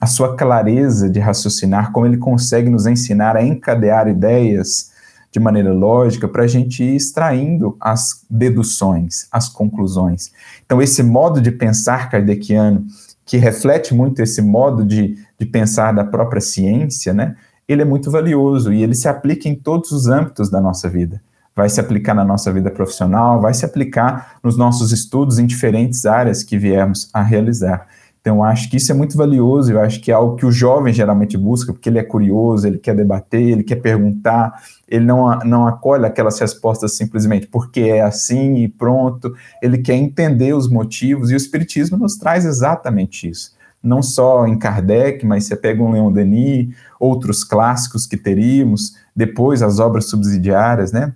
a 0.02 0.08
sua 0.08 0.36
clareza 0.36 1.10
de 1.10 1.20
raciocinar, 1.20 1.92
como 1.92 2.06
ele 2.06 2.18
consegue 2.18 2.70
nos 2.70 2.86
ensinar 2.86 3.36
a 3.36 3.44
encadear 3.44 4.08
ideias 4.08 4.92
de 5.32 5.40
maneira 5.40 5.74
lógica 5.74 6.28
para 6.28 6.44
a 6.44 6.48
gente 6.48 6.84
ir 6.84 6.96
extraindo 6.96 7.76
as 7.80 8.26
deduções, 8.30 9.28
as 9.32 9.50
conclusões. 9.50 10.32
Então, 10.66 10.82
esse 10.82 11.04
modo 11.04 11.42
de 11.42 11.52
pensar 11.52 12.10
kardeciano, 12.10 12.86
que 13.26 13.38
reflete 13.38 13.94
muito 13.94 14.22
esse 14.22 14.42
modo 14.42 14.86
de, 14.86 15.18
de 15.38 15.46
pensar 15.46 15.92
da 15.92 16.04
própria 16.04 16.40
ciência, 16.40 17.14
né, 17.14 17.36
ele 17.68 17.82
é 17.82 17.86
muito 17.86 18.10
valioso 18.10 18.72
e 18.72 18.82
ele 18.82 18.96
se 18.96 19.08
aplica 19.08 19.50
em 19.50 19.56
todos 19.56 19.92
os 19.92 20.08
âmbitos 20.08 20.50
da 20.50 20.62
nossa 20.62 20.88
vida. 20.88 21.22
Vai 21.56 21.70
se 21.70 21.80
aplicar 21.80 22.14
na 22.14 22.26
nossa 22.26 22.52
vida 22.52 22.70
profissional, 22.70 23.40
vai 23.40 23.54
se 23.54 23.64
aplicar 23.64 24.38
nos 24.44 24.58
nossos 24.58 24.92
estudos 24.92 25.40
em 25.40 25.46
diferentes 25.46 26.06
áreas 26.06 26.44
que 26.44 26.58
viemos 26.58 27.10
a 27.14 27.22
realizar. 27.22 27.88
Então, 28.26 28.44
acho 28.44 28.72
que 28.72 28.78
isso 28.78 28.92
é 28.92 28.96
muito 28.96 29.16
valioso, 29.16 29.72
eu 29.72 29.80
acho 29.80 30.02
que 30.02 30.10
é 30.10 30.14
algo 30.16 30.36
que 30.36 30.48
o 30.48 30.52
jovem 30.52 30.92
geralmente 30.92 31.38
busca, 31.38 31.72
porque 31.72 31.88
ele 31.88 32.00
é 32.00 32.04
curioso, 32.04 32.66
ele 32.66 32.80
quer 32.80 32.96
debater, 32.96 33.40
ele 33.40 33.64
quer 33.64 33.76
perguntar, 33.76 34.64
ele 34.90 35.06
não, 35.06 35.38
não 35.46 35.68
acolhe 35.68 36.08
aquelas 36.08 36.40
respostas 36.40 36.98
simplesmente 36.98 37.46
porque 37.46 37.82
é 37.82 38.02
assim 38.02 38.56
e 38.56 38.68
pronto, 38.68 39.36
ele 39.62 39.78
quer 39.78 39.94
entender 39.94 40.56
os 40.56 40.68
motivos, 40.68 41.30
e 41.30 41.36
o 41.36 41.38
Espiritismo 41.38 41.98
nos 41.98 42.18
traz 42.18 42.46
exatamente 42.46 43.30
isso. 43.30 43.54
Não 43.82 44.02
só 44.02 44.48
em 44.48 44.58
Kardec, 44.58 45.24
mas 45.24 45.46
você 45.46 45.56
pega 45.56 45.84
um 45.84 45.92
Leon 45.92 46.12
Denis, 46.12 46.76
outros 47.00 47.44
clássicos 47.44 48.08
que 48.08 48.18
teríamos, 48.18 48.96
depois 49.16 49.62
as 49.62 49.80
obras 49.80 50.06
subsidiárias, 50.06 50.92
né? 50.92 51.14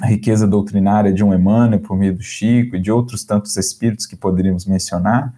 A 0.00 0.06
riqueza 0.06 0.46
doutrinária 0.46 1.12
de 1.12 1.22
um 1.22 1.34
Emmanuel 1.34 1.80
por 1.80 1.96
meio 1.96 2.14
do 2.14 2.22
Chico 2.22 2.76
e 2.76 2.80
de 2.80 2.90
outros 2.90 3.24
tantos 3.24 3.56
espíritos 3.56 4.06
que 4.06 4.16
poderíamos 4.16 4.66
mencionar 4.66 5.34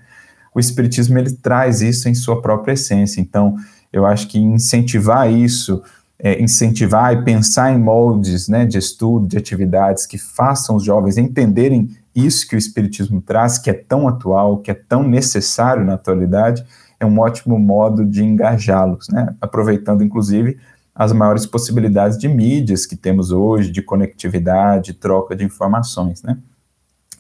o 0.55 0.61
Espiritismo 0.61 1.19
ele 1.19 1.33
traz 1.33 1.81
isso 1.81 2.09
em 2.09 2.15
sua 2.15 2.41
própria 2.43 2.75
essência. 2.75 3.21
Então, 3.21 3.57
eu 3.93 4.05
acho 4.05 4.29
que 4.29 4.39
incentivar 4.39 5.31
isso, 5.31 5.83
é, 6.19 6.41
incentivar 6.41 7.13
e 7.15 7.25
pensar 7.25 7.73
em 7.73 7.79
moldes 7.79 8.49
né, 8.49 8.67
de 8.67 8.79
estudo, 8.79 9.27
de 9.27 9.37
atividades 9.37 10.07
que 10.07 10.19
façam 10.19 10.77
os 10.77 10.85
jovens 10.85 11.17
entenderem 11.17 11.91
isso 12.15 12.47
que 12.47 12.55
o 12.55 12.59
Espiritismo 12.59 13.23
traz, 13.23 13.59
que 13.59 13.71
é 13.71 13.73
tão 13.73 14.07
atual, 14.07 14.59
que 14.59 14.71
é 14.71 14.75
tão 14.75 15.03
necessário 15.03 15.85
na 15.85 15.95
atualidade, 15.95 16.65
é 17.01 17.07
um 17.07 17.19
ótimo 17.19 17.59
modo 17.59 18.05
de 18.05 18.23
engajá-los, 18.23 19.09
né? 19.09 19.35
aproveitando, 19.41 20.05
inclusive, 20.05 20.59
as 20.95 21.13
maiores 21.13 21.47
possibilidades 21.47 22.19
de 22.19 22.29
mídias 22.29 22.85
que 22.85 22.97
temos 22.97 23.31
hoje, 23.31 23.71
de 23.71 23.83
conectividade, 23.83 24.93
troca 24.93 25.35
de 25.35 25.45
informações. 25.45 26.23
Né? 26.23 26.39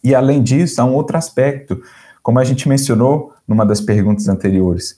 E, 0.04 0.14
além 0.14 0.42
disso, 0.42 0.80
há 0.80 0.84
um 0.84 0.94
outro 0.94 1.16
aspecto 1.16 1.80
como 2.22 2.38
a 2.38 2.44
gente 2.44 2.68
mencionou 2.68 3.34
numa 3.46 3.66
das 3.66 3.80
perguntas 3.80 4.28
anteriores, 4.28 4.96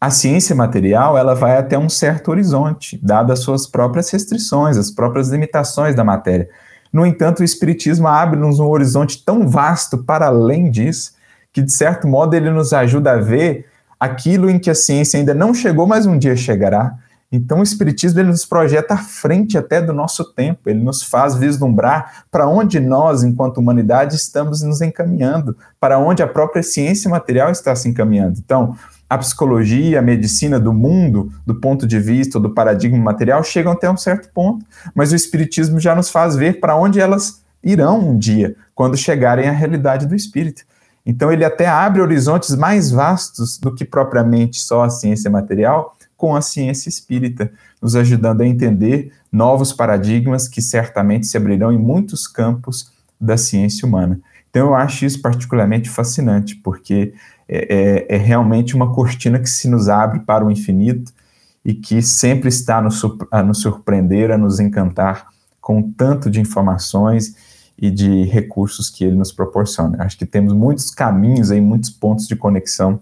a 0.00 0.10
ciência 0.10 0.54
material 0.54 1.16
ela 1.16 1.34
vai 1.34 1.56
até 1.56 1.78
um 1.78 1.88
certo 1.88 2.30
horizonte, 2.30 2.98
dadas 3.02 3.38
as 3.38 3.44
suas 3.44 3.66
próprias 3.66 4.10
restrições, 4.10 4.76
as 4.76 4.90
próprias 4.90 5.28
limitações 5.28 5.94
da 5.94 6.04
matéria. 6.04 6.48
No 6.92 7.06
entanto, 7.06 7.40
o 7.40 7.44
Espiritismo 7.44 8.06
abre-nos 8.06 8.58
um 8.58 8.66
horizonte 8.66 9.24
tão 9.24 9.48
vasto 9.48 9.98
para 9.98 10.26
além 10.26 10.70
disso, 10.70 11.12
que 11.52 11.62
de 11.62 11.72
certo 11.72 12.06
modo 12.06 12.34
ele 12.34 12.50
nos 12.50 12.72
ajuda 12.72 13.12
a 13.12 13.16
ver 13.16 13.66
aquilo 13.98 14.50
em 14.50 14.58
que 14.58 14.68
a 14.68 14.74
ciência 14.74 15.18
ainda 15.18 15.32
não 15.32 15.54
chegou, 15.54 15.86
mas 15.86 16.04
um 16.04 16.18
dia 16.18 16.36
chegará. 16.36 16.94
Então, 17.30 17.58
o 17.58 17.62
Espiritismo 17.62 18.20
ele 18.20 18.28
nos 18.28 18.46
projeta 18.46 18.94
à 18.94 18.98
frente 18.98 19.58
até 19.58 19.82
do 19.82 19.92
nosso 19.92 20.32
tempo, 20.32 20.70
ele 20.70 20.82
nos 20.82 21.02
faz 21.02 21.34
vislumbrar 21.34 22.24
para 22.30 22.48
onde 22.48 22.78
nós, 22.78 23.24
enquanto 23.24 23.58
humanidade, 23.58 24.14
estamos 24.14 24.62
nos 24.62 24.80
encaminhando, 24.80 25.56
para 25.80 25.98
onde 25.98 26.22
a 26.22 26.26
própria 26.26 26.62
ciência 26.62 27.10
material 27.10 27.50
está 27.50 27.74
se 27.74 27.88
encaminhando. 27.88 28.38
Então, 28.38 28.76
a 29.08 29.18
psicologia, 29.18 29.98
a 29.98 30.02
medicina 30.02 30.58
do 30.58 30.72
mundo, 30.72 31.32
do 31.44 31.54
ponto 31.56 31.86
de 31.86 31.98
vista 31.98 32.38
do 32.38 32.50
paradigma 32.50 32.98
material, 32.98 33.42
chegam 33.42 33.72
até 33.72 33.90
um 33.90 33.96
certo 33.96 34.28
ponto, 34.32 34.64
mas 34.94 35.12
o 35.12 35.16
Espiritismo 35.16 35.80
já 35.80 35.94
nos 35.94 36.10
faz 36.10 36.36
ver 36.36 36.60
para 36.60 36.76
onde 36.76 37.00
elas 37.00 37.40
irão 37.62 38.10
um 38.10 38.18
dia, 38.18 38.54
quando 38.74 38.96
chegarem 38.96 39.48
à 39.48 39.52
realidade 39.52 40.06
do 40.06 40.14
espírito. 40.14 40.62
Então, 41.04 41.32
ele 41.32 41.44
até 41.44 41.66
abre 41.66 42.00
horizontes 42.02 42.54
mais 42.54 42.90
vastos 42.90 43.58
do 43.58 43.74
que 43.74 43.84
propriamente 43.84 44.60
só 44.60 44.84
a 44.84 44.90
ciência 44.90 45.30
material 45.30 45.95
com 46.16 46.34
a 46.34 46.40
ciência 46.40 46.88
espírita, 46.88 47.52
nos 47.80 47.94
ajudando 47.94 48.40
a 48.40 48.46
entender 48.46 49.12
novos 49.30 49.72
paradigmas 49.72 50.48
que 50.48 50.62
certamente 50.62 51.26
se 51.26 51.36
abrirão 51.36 51.72
em 51.72 51.78
muitos 51.78 52.26
campos 52.26 52.90
da 53.20 53.36
ciência 53.36 53.86
humana. 53.86 54.20
Então, 54.48 54.68
eu 54.68 54.74
acho 54.74 55.04
isso 55.04 55.20
particularmente 55.20 55.90
fascinante, 55.90 56.56
porque 56.56 57.12
é, 57.48 58.06
é, 58.08 58.16
é 58.16 58.18
realmente 58.18 58.74
uma 58.74 58.94
cortina 58.94 59.38
que 59.38 59.50
se 59.50 59.68
nos 59.68 59.88
abre 59.88 60.20
para 60.20 60.44
o 60.44 60.50
infinito 60.50 61.12
e 61.64 61.74
que 61.74 62.00
sempre 62.00 62.48
está 62.48 62.78
a 62.78 62.82
nos, 62.82 63.02
a 63.30 63.42
nos 63.42 63.60
surpreender, 63.60 64.30
a 64.30 64.38
nos 64.38 64.58
encantar 64.58 65.28
com 65.60 65.82
tanto 65.82 66.30
de 66.30 66.40
informações 66.40 67.34
e 67.76 67.90
de 67.90 68.22
recursos 68.24 68.88
que 68.88 69.04
ele 69.04 69.16
nos 69.16 69.32
proporciona. 69.32 70.02
Acho 70.02 70.16
que 70.16 70.24
temos 70.24 70.52
muitos 70.52 70.90
caminhos 70.90 71.50
aí, 71.50 71.60
muitos 71.60 71.90
pontos 71.90 72.26
de 72.26 72.34
conexão 72.34 73.00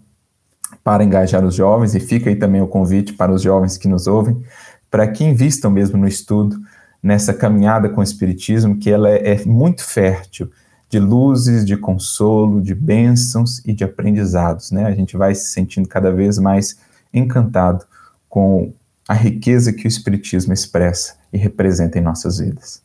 para 0.82 1.04
engajar 1.04 1.44
os 1.44 1.54
jovens, 1.54 1.94
e 1.94 2.00
fica 2.00 2.30
aí 2.30 2.36
também 2.36 2.60
o 2.60 2.66
convite 2.66 3.12
para 3.12 3.32
os 3.32 3.42
jovens 3.42 3.76
que 3.76 3.88
nos 3.88 4.06
ouvem, 4.06 4.42
para 4.90 5.06
que 5.08 5.24
invistam 5.24 5.70
mesmo 5.70 5.98
no 5.98 6.06
estudo, 6.06 6.56
nessa 7.02 7.34
caminhada 7.34 7.88
com 7.88 8.00
o 8.00 8.04
Espiritismo, 8.04 8.78
que 8.78 8.90
ela 8.90 9.10
é, 9.10 9.34
é 9.34 9.44
muito 9.44 9.84
fértil 9.84 10.50
de 10.88 10.98
luzes, 10.98 11.64
de 11.64 11.76
consolo, 11.76 12.62
de 12.62 12.74
bênçãos 12.74 13.58
e 13.66 13.72
de 13.72 13.84
aprendizados, 13.84 14.70
né? 14.70 14.86
A 14.86 14.92
gente 14.92 15.16
vai 15.16 15.34
se 15.34 15.48
sentindo 15.48 15.88
cada 15.88 16.10
vez 16.12 16.38
mais 16.38 16.78
encantado 17.12 17.84
com 18.28 18.72
a 19.08 19.14
riqueza 19.14 19.72
que 19.72 19.86
o 19.86 19.88
Espiritismo 19.88 20.52
expressa 20.52 21.18
e 21.32 21.36
representa 21.36 21.98
em 21.98 22.02
nossas 22.02 22.38
vidas. 22.38 22.82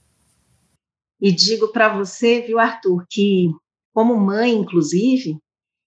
E 1.21 1.31
digo 1.31 1.71
para 1.71 1.95
você, 1.95 2.41
viu, 2.41 2.59
Arthur, 2.59 3.05
que 3.09 3.51
como 3.93 4.17
mãe, 4.17 4.53
inclusive, 4.53 5.37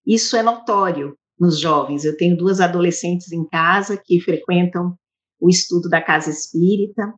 isso 0.07 0.37
é 0.37 0.43
notório 0.43 1.17
nos 1.43 1.59
jovens. 1.59 2.05
Eu 2.05 2.17
tenho 2.17 2.37
duas 2.37 2.61
adolescentes 2.61 3.33
em 3.33 3.45
casa 3.49 4.01
que 4.03 4.21
frequentam 4.21 4.95
o 5.41 5.49
estudo 5.51 5.89
da 5.89 6.01
casa 6.01 6.31
espírita 6.31 7.13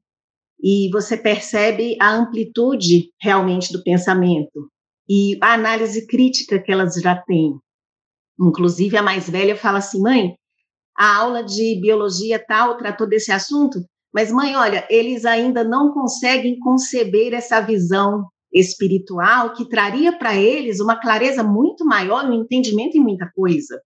e 0.59 0.89
você 0.91 1.15
percebe 1.15 1.95
a 2.01 2.11
amplitude 2.11 3.11
realmente 3.21 3.71
do 3.71 3.83
pensamento 3.83 4.71
e 5.07 5.37
a 5.43 5.53
análise 5.53 6.07
crítica 6.07 6.59
que 6.59 6.73
elas 6.73 6.95
já 6.95 7.15
têm. 7.15 7.53
Inclusive, 8.41 8.97
a 8.97 9.03
mais 9.03 9.29
velha 9.29 9.55
fala 9.55 9.79
assim: 9.79 10.01
mãe, 10.01 10.35
a 10.97 11.17
aula 11.17 11.45
de 11.45 11.79
biologia 11.83 12.43
tal 12.43 12.79
tratou 12.79 13.07
desse 13.07 13.31
assunto, 13.31 13.79
mas, 14.13 14.33
mãe, 14.33 14.57
olha, 14.57 14.87
eles 14.89 15.27
ainda 15.27 15.63
não 15.63 15.93
conseguem 15.93 16.59
conceber 16.61 17.35
essa 17.35 17.61
visão 17.61 18.25
espiritual 18.51 19.53
que 19.53 19.69
traria 19.69 20.17
para 20.17 20.35
eles 20.35 20.81
uma 20.81 20.99
clareza 20.99 21.43
muito 21.43 21.85
maior, 21.85 22.25
um 22.25 22.33
entendimento 22.33 22.97
em 22.97 23.01
muita 23.01 23.31
coisa. 23.35 23.79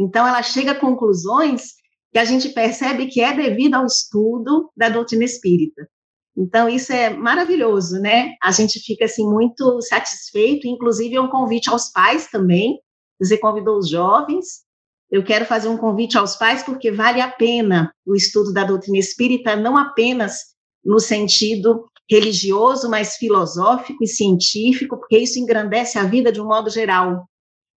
Então, 0.00 0.26
ela 0.26 0.42
chega 0.42 0.72
a 0.72 0.80
conclusões 0.80 1.74
que 2.10 2.18
a 2.18 2.24
gente 2.24 2.48
percebe 2.48 3.06
que 3.06 3.20
é 3.20 3.34
devido 3.34 3.74
ao 3.74 3.84
estudo 3.84 4.70
da 4.74 4.88
doutrina 4.88 5.24
espírita. 5.24 5.86
Então, 6.34 6.70
isso 6.70 6.90
é 6.90 7.10
maravilhoso, 7.10 8.00
né? 8.00 8.32
A 8.42 8.50
gente 8.50 8.80
fica, 8.80 9.04
assim, 9.04 9.28
muito 9.28 9.78
satisfeito, 9.82 10.66
inclusive 10.66 11.16
é 11.16 11.20
um 11.20 11.28
convite 11.28 11.68
aos 11.68 11.90
pais 11.92 12.28
também, 12.30 12.80
você 13.20 13.36
convidou 13.36 13.76
os 13.76 13.90
jovens, 13.90 14.62
eu 15.10 15.22
quero 15.22 15.44
fazer 15.44 15.68
um 15.68 15.76
convite 15.76 16.16
aos 16.16 16.34
pais 16.34 16.62
porque 16.62 16.90
vale 16.90 17.20
a 17.20 17.30
pena 17.30 17.92
o 18.06 18.16
estudo 18.16 18.54
da 18.54 18.64
doutrina 18.64 18.96
espírita, 18.96 19.54
não 19.54 19.76
apenas 19.76 20.38
no 20.82 20.98
sentido 20.98 21.90
religioso, 22.08 22.88
mas 22.88 23.16
filosófico 23.16 24.02
e 24.02 24.06
científico, 24.06 24.98
porque 24.98 25.18
isso 25.18 25.38
engrandece 25.38 25.98
a 25.98 26.04
vida 26.04 26.32
de 26.32 26.40
um 26.40 26.46
modo 26.46 26.70
geral. 26.70 27.28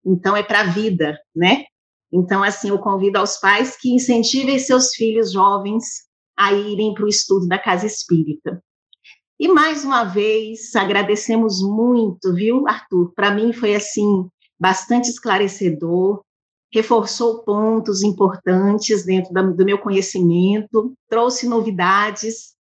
Então, 0.05 0.37
é 0.37 0.43
para 0.43 0.61
a 0.61 0.67
vida, 0.67 1.19
né? 1.35 1.65
Então, 2.13 2.43
assim, 2.43 2.69
eu 2.69 2.77
convido 2.77 3.17
aos 3.17 3.37
pais 3.37 3.75
que 3.75 3.89
incentivem 3.89 4.59
seus 4.59 4.93
filhos 4.93 5.31
jovens 5.31 5.83
a 6.37 6.53
irem 6.53 6.93
para 6.93 7.05
o 7.05 7.09
estudo 7.09 7.47
da 7.47 7.57
casa 7.57 7.87
espírita. 7.87 8.63
E 9.39 9.47
mais 9.47 9.83
uma 9.83 10.03
vez, 10.03 10.75
agradecemos 10.75 11.59
muito, 11.59 12.31
viu, 12.33 12.67
Arthur? 12.67 13.11
Para 13.15 13.33
mim 13.33 13.51
foi 13.51 13.73
assim 13.73 14.29
bastante 14.59 15.09
esclarecedor, 15.09 16.23
reforçou 16.71 17.43
pontos 17.43 18.03
importantes 18.03 19.03
dentro 19.03 19.33
do 19.33 19.65
meu 19.65 19.79
conhecimento, 19.79 20.93
trouxe 21.09 21.47
novidades. 21.47 22.53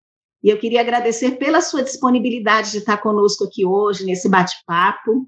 E 0.41 0.49
eu 0.49 0.57
queria 0.57 0.79
agradecer 0.79 1.31
pela 1.31 1.61
sua 1.61 1.83
disponibilidade 1.83 2.71
de 2.71 2.77
estar 2.77 2.97
conosco 2.97 3.43
aqui 3.43 3.65
hoje 3.65 4.05
nesse 4.05 4.29
bate-papo. 4.29 5.27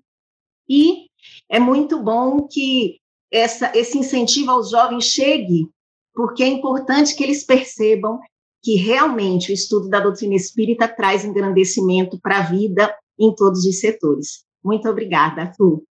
E 0.67 1.07
é 1.49 1.59
muito 1.59 2.01
bom 2.01 2.47
que 2.47 3.02
essa, 3.33 3.71
esse 3.75 3.97
incentivo 3.97 4.51
aos 4.51 4.69
jovens 4.69 5.05
chegue, 5.05 5.67
porque 6.13 6.43
é 6.43 6.47
importante 6.47 7.15
que 7.15 7.23
eles 7.23 7.43
percebam 7.43 8.19
que 8.61 8.75
realmente 8.75 9.51
o 9.51 9.53
estudo 9.53 9.89
da 9.89 9.99
doutrina 9.99 10.35
espírita 10.35 10.87
traz 10.87 11.25
engrandecimento 11.25 12.19
para 12.21 12.37
a 12.37 12.41
vida 12.43 12.93
em 13.19 13.33
todos 13.35 13.65
os 13.65 13.79
setores. 13.79 14.43
Muito 14.63 14.87
obrigada, 14.87 15.41
Arthur. 15.41 15.81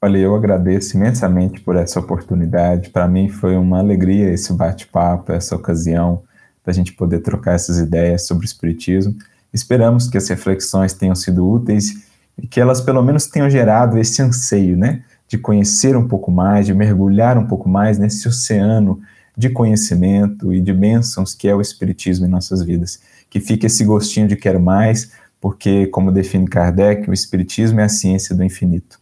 Olha, 0.00 0.18
eu 0.18 0.36
agradeço 0.36 0.96
imensamente 0.96 1.60
por 1.60 1.74
essa 1.74 1.98
oportunidade. 1.98 2.90
Para 2.90 3.08
mim 3.08 3.28
foi 3.28 3.56
uma 3.56 3.80
alegria 3.80 4.32
esse 4.32 4.52
bate-papo, 4.52 5.32
essa 5.32 5.56
ocasião 5.56 6.22
da 6.64 6.72
gente 6.72 6.92
poder 6.92 7.20
trocar 7.20 7.54
essas 7.54 7.78
ideias 7.78 8.26
sobre 8.26 8.44
o 8.44 8.46
Espiritismo. 8.46 9.16
Esperamos 9.52 10.06
que 10.08 10.18
as 10.18 10.28
reflexões 10.28 10.92
tenham 10.92 11.16
sido 11.16 11.48
úteis 11.50 12.06
e 12.40 12.46
que 12.46 12.60
elas 12.60 12.80
pelo 12.80 13.02
menos 13.02 13.26
tenham 13.26 13.50
gerado 13.50 13.98
esse 13.98 14.22
anseio, 14.22 14.76
né, 14.76 15.02
de 15.28 15.36
conhecer 15.36 15.96
um 15.96 16.08
pouco 16.08 16.30
mais, 16.30 16.66
de 16.66 16.74
mergulhar 16.74 17.36
um 17.36 17.46
pouco 17.46 17.68
mais 17.68 17.98
nesse 17.98 18.26
oceano 18.26 18.98
de 19.36 19.50
conhecimento 19.50 20.52
e 20.52 20.60
de 20.60 20.72
bênçãos 20.72 21.34
que 21.34 21.46
é 21.46 21.54
o 21.54 21.60
Espiritismo 21.60 22.26
em 22.26 22.28
nossas 22.28 22.62
vidas. 22.62 23.00
Que 23.30 23.38
fique 23.38 23.66
esse 23.66 23.84
gostinho 23.84 24.26
de 24.26 24.34
quero 24.34 24.58
mais, 24.58 25.12
porque, 25.40 25.86
como 25.88 26.10
define 26.10 26.48
Kardec, 26.48 27.08
o 27.08 27.12
Espiritismo 27.12 27.78
é 27.80 27.84
a 27.84 27.88
ciência 27.88 28.34
do 28.34 28.42
infinito. 28.42 28.98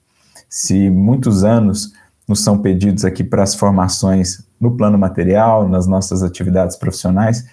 Se 0.48 0.90
muitos 0.90 1.44
anos 1.44 1.92
nos 2.28 2.40
são 2.40 2.58
pedidos 2.58 3.04
aqui 3.04 3.22
para 3.22 3.42
as 3.42 3.54
formações 3.54 4.44
no 4.60 4.76
plano 4.76 4.98
material, 4.98 5.68
nas 5.68 5.86
nossas 5.86 6.22
atividades 6.22 6.76
profissionais, 6.76 7.46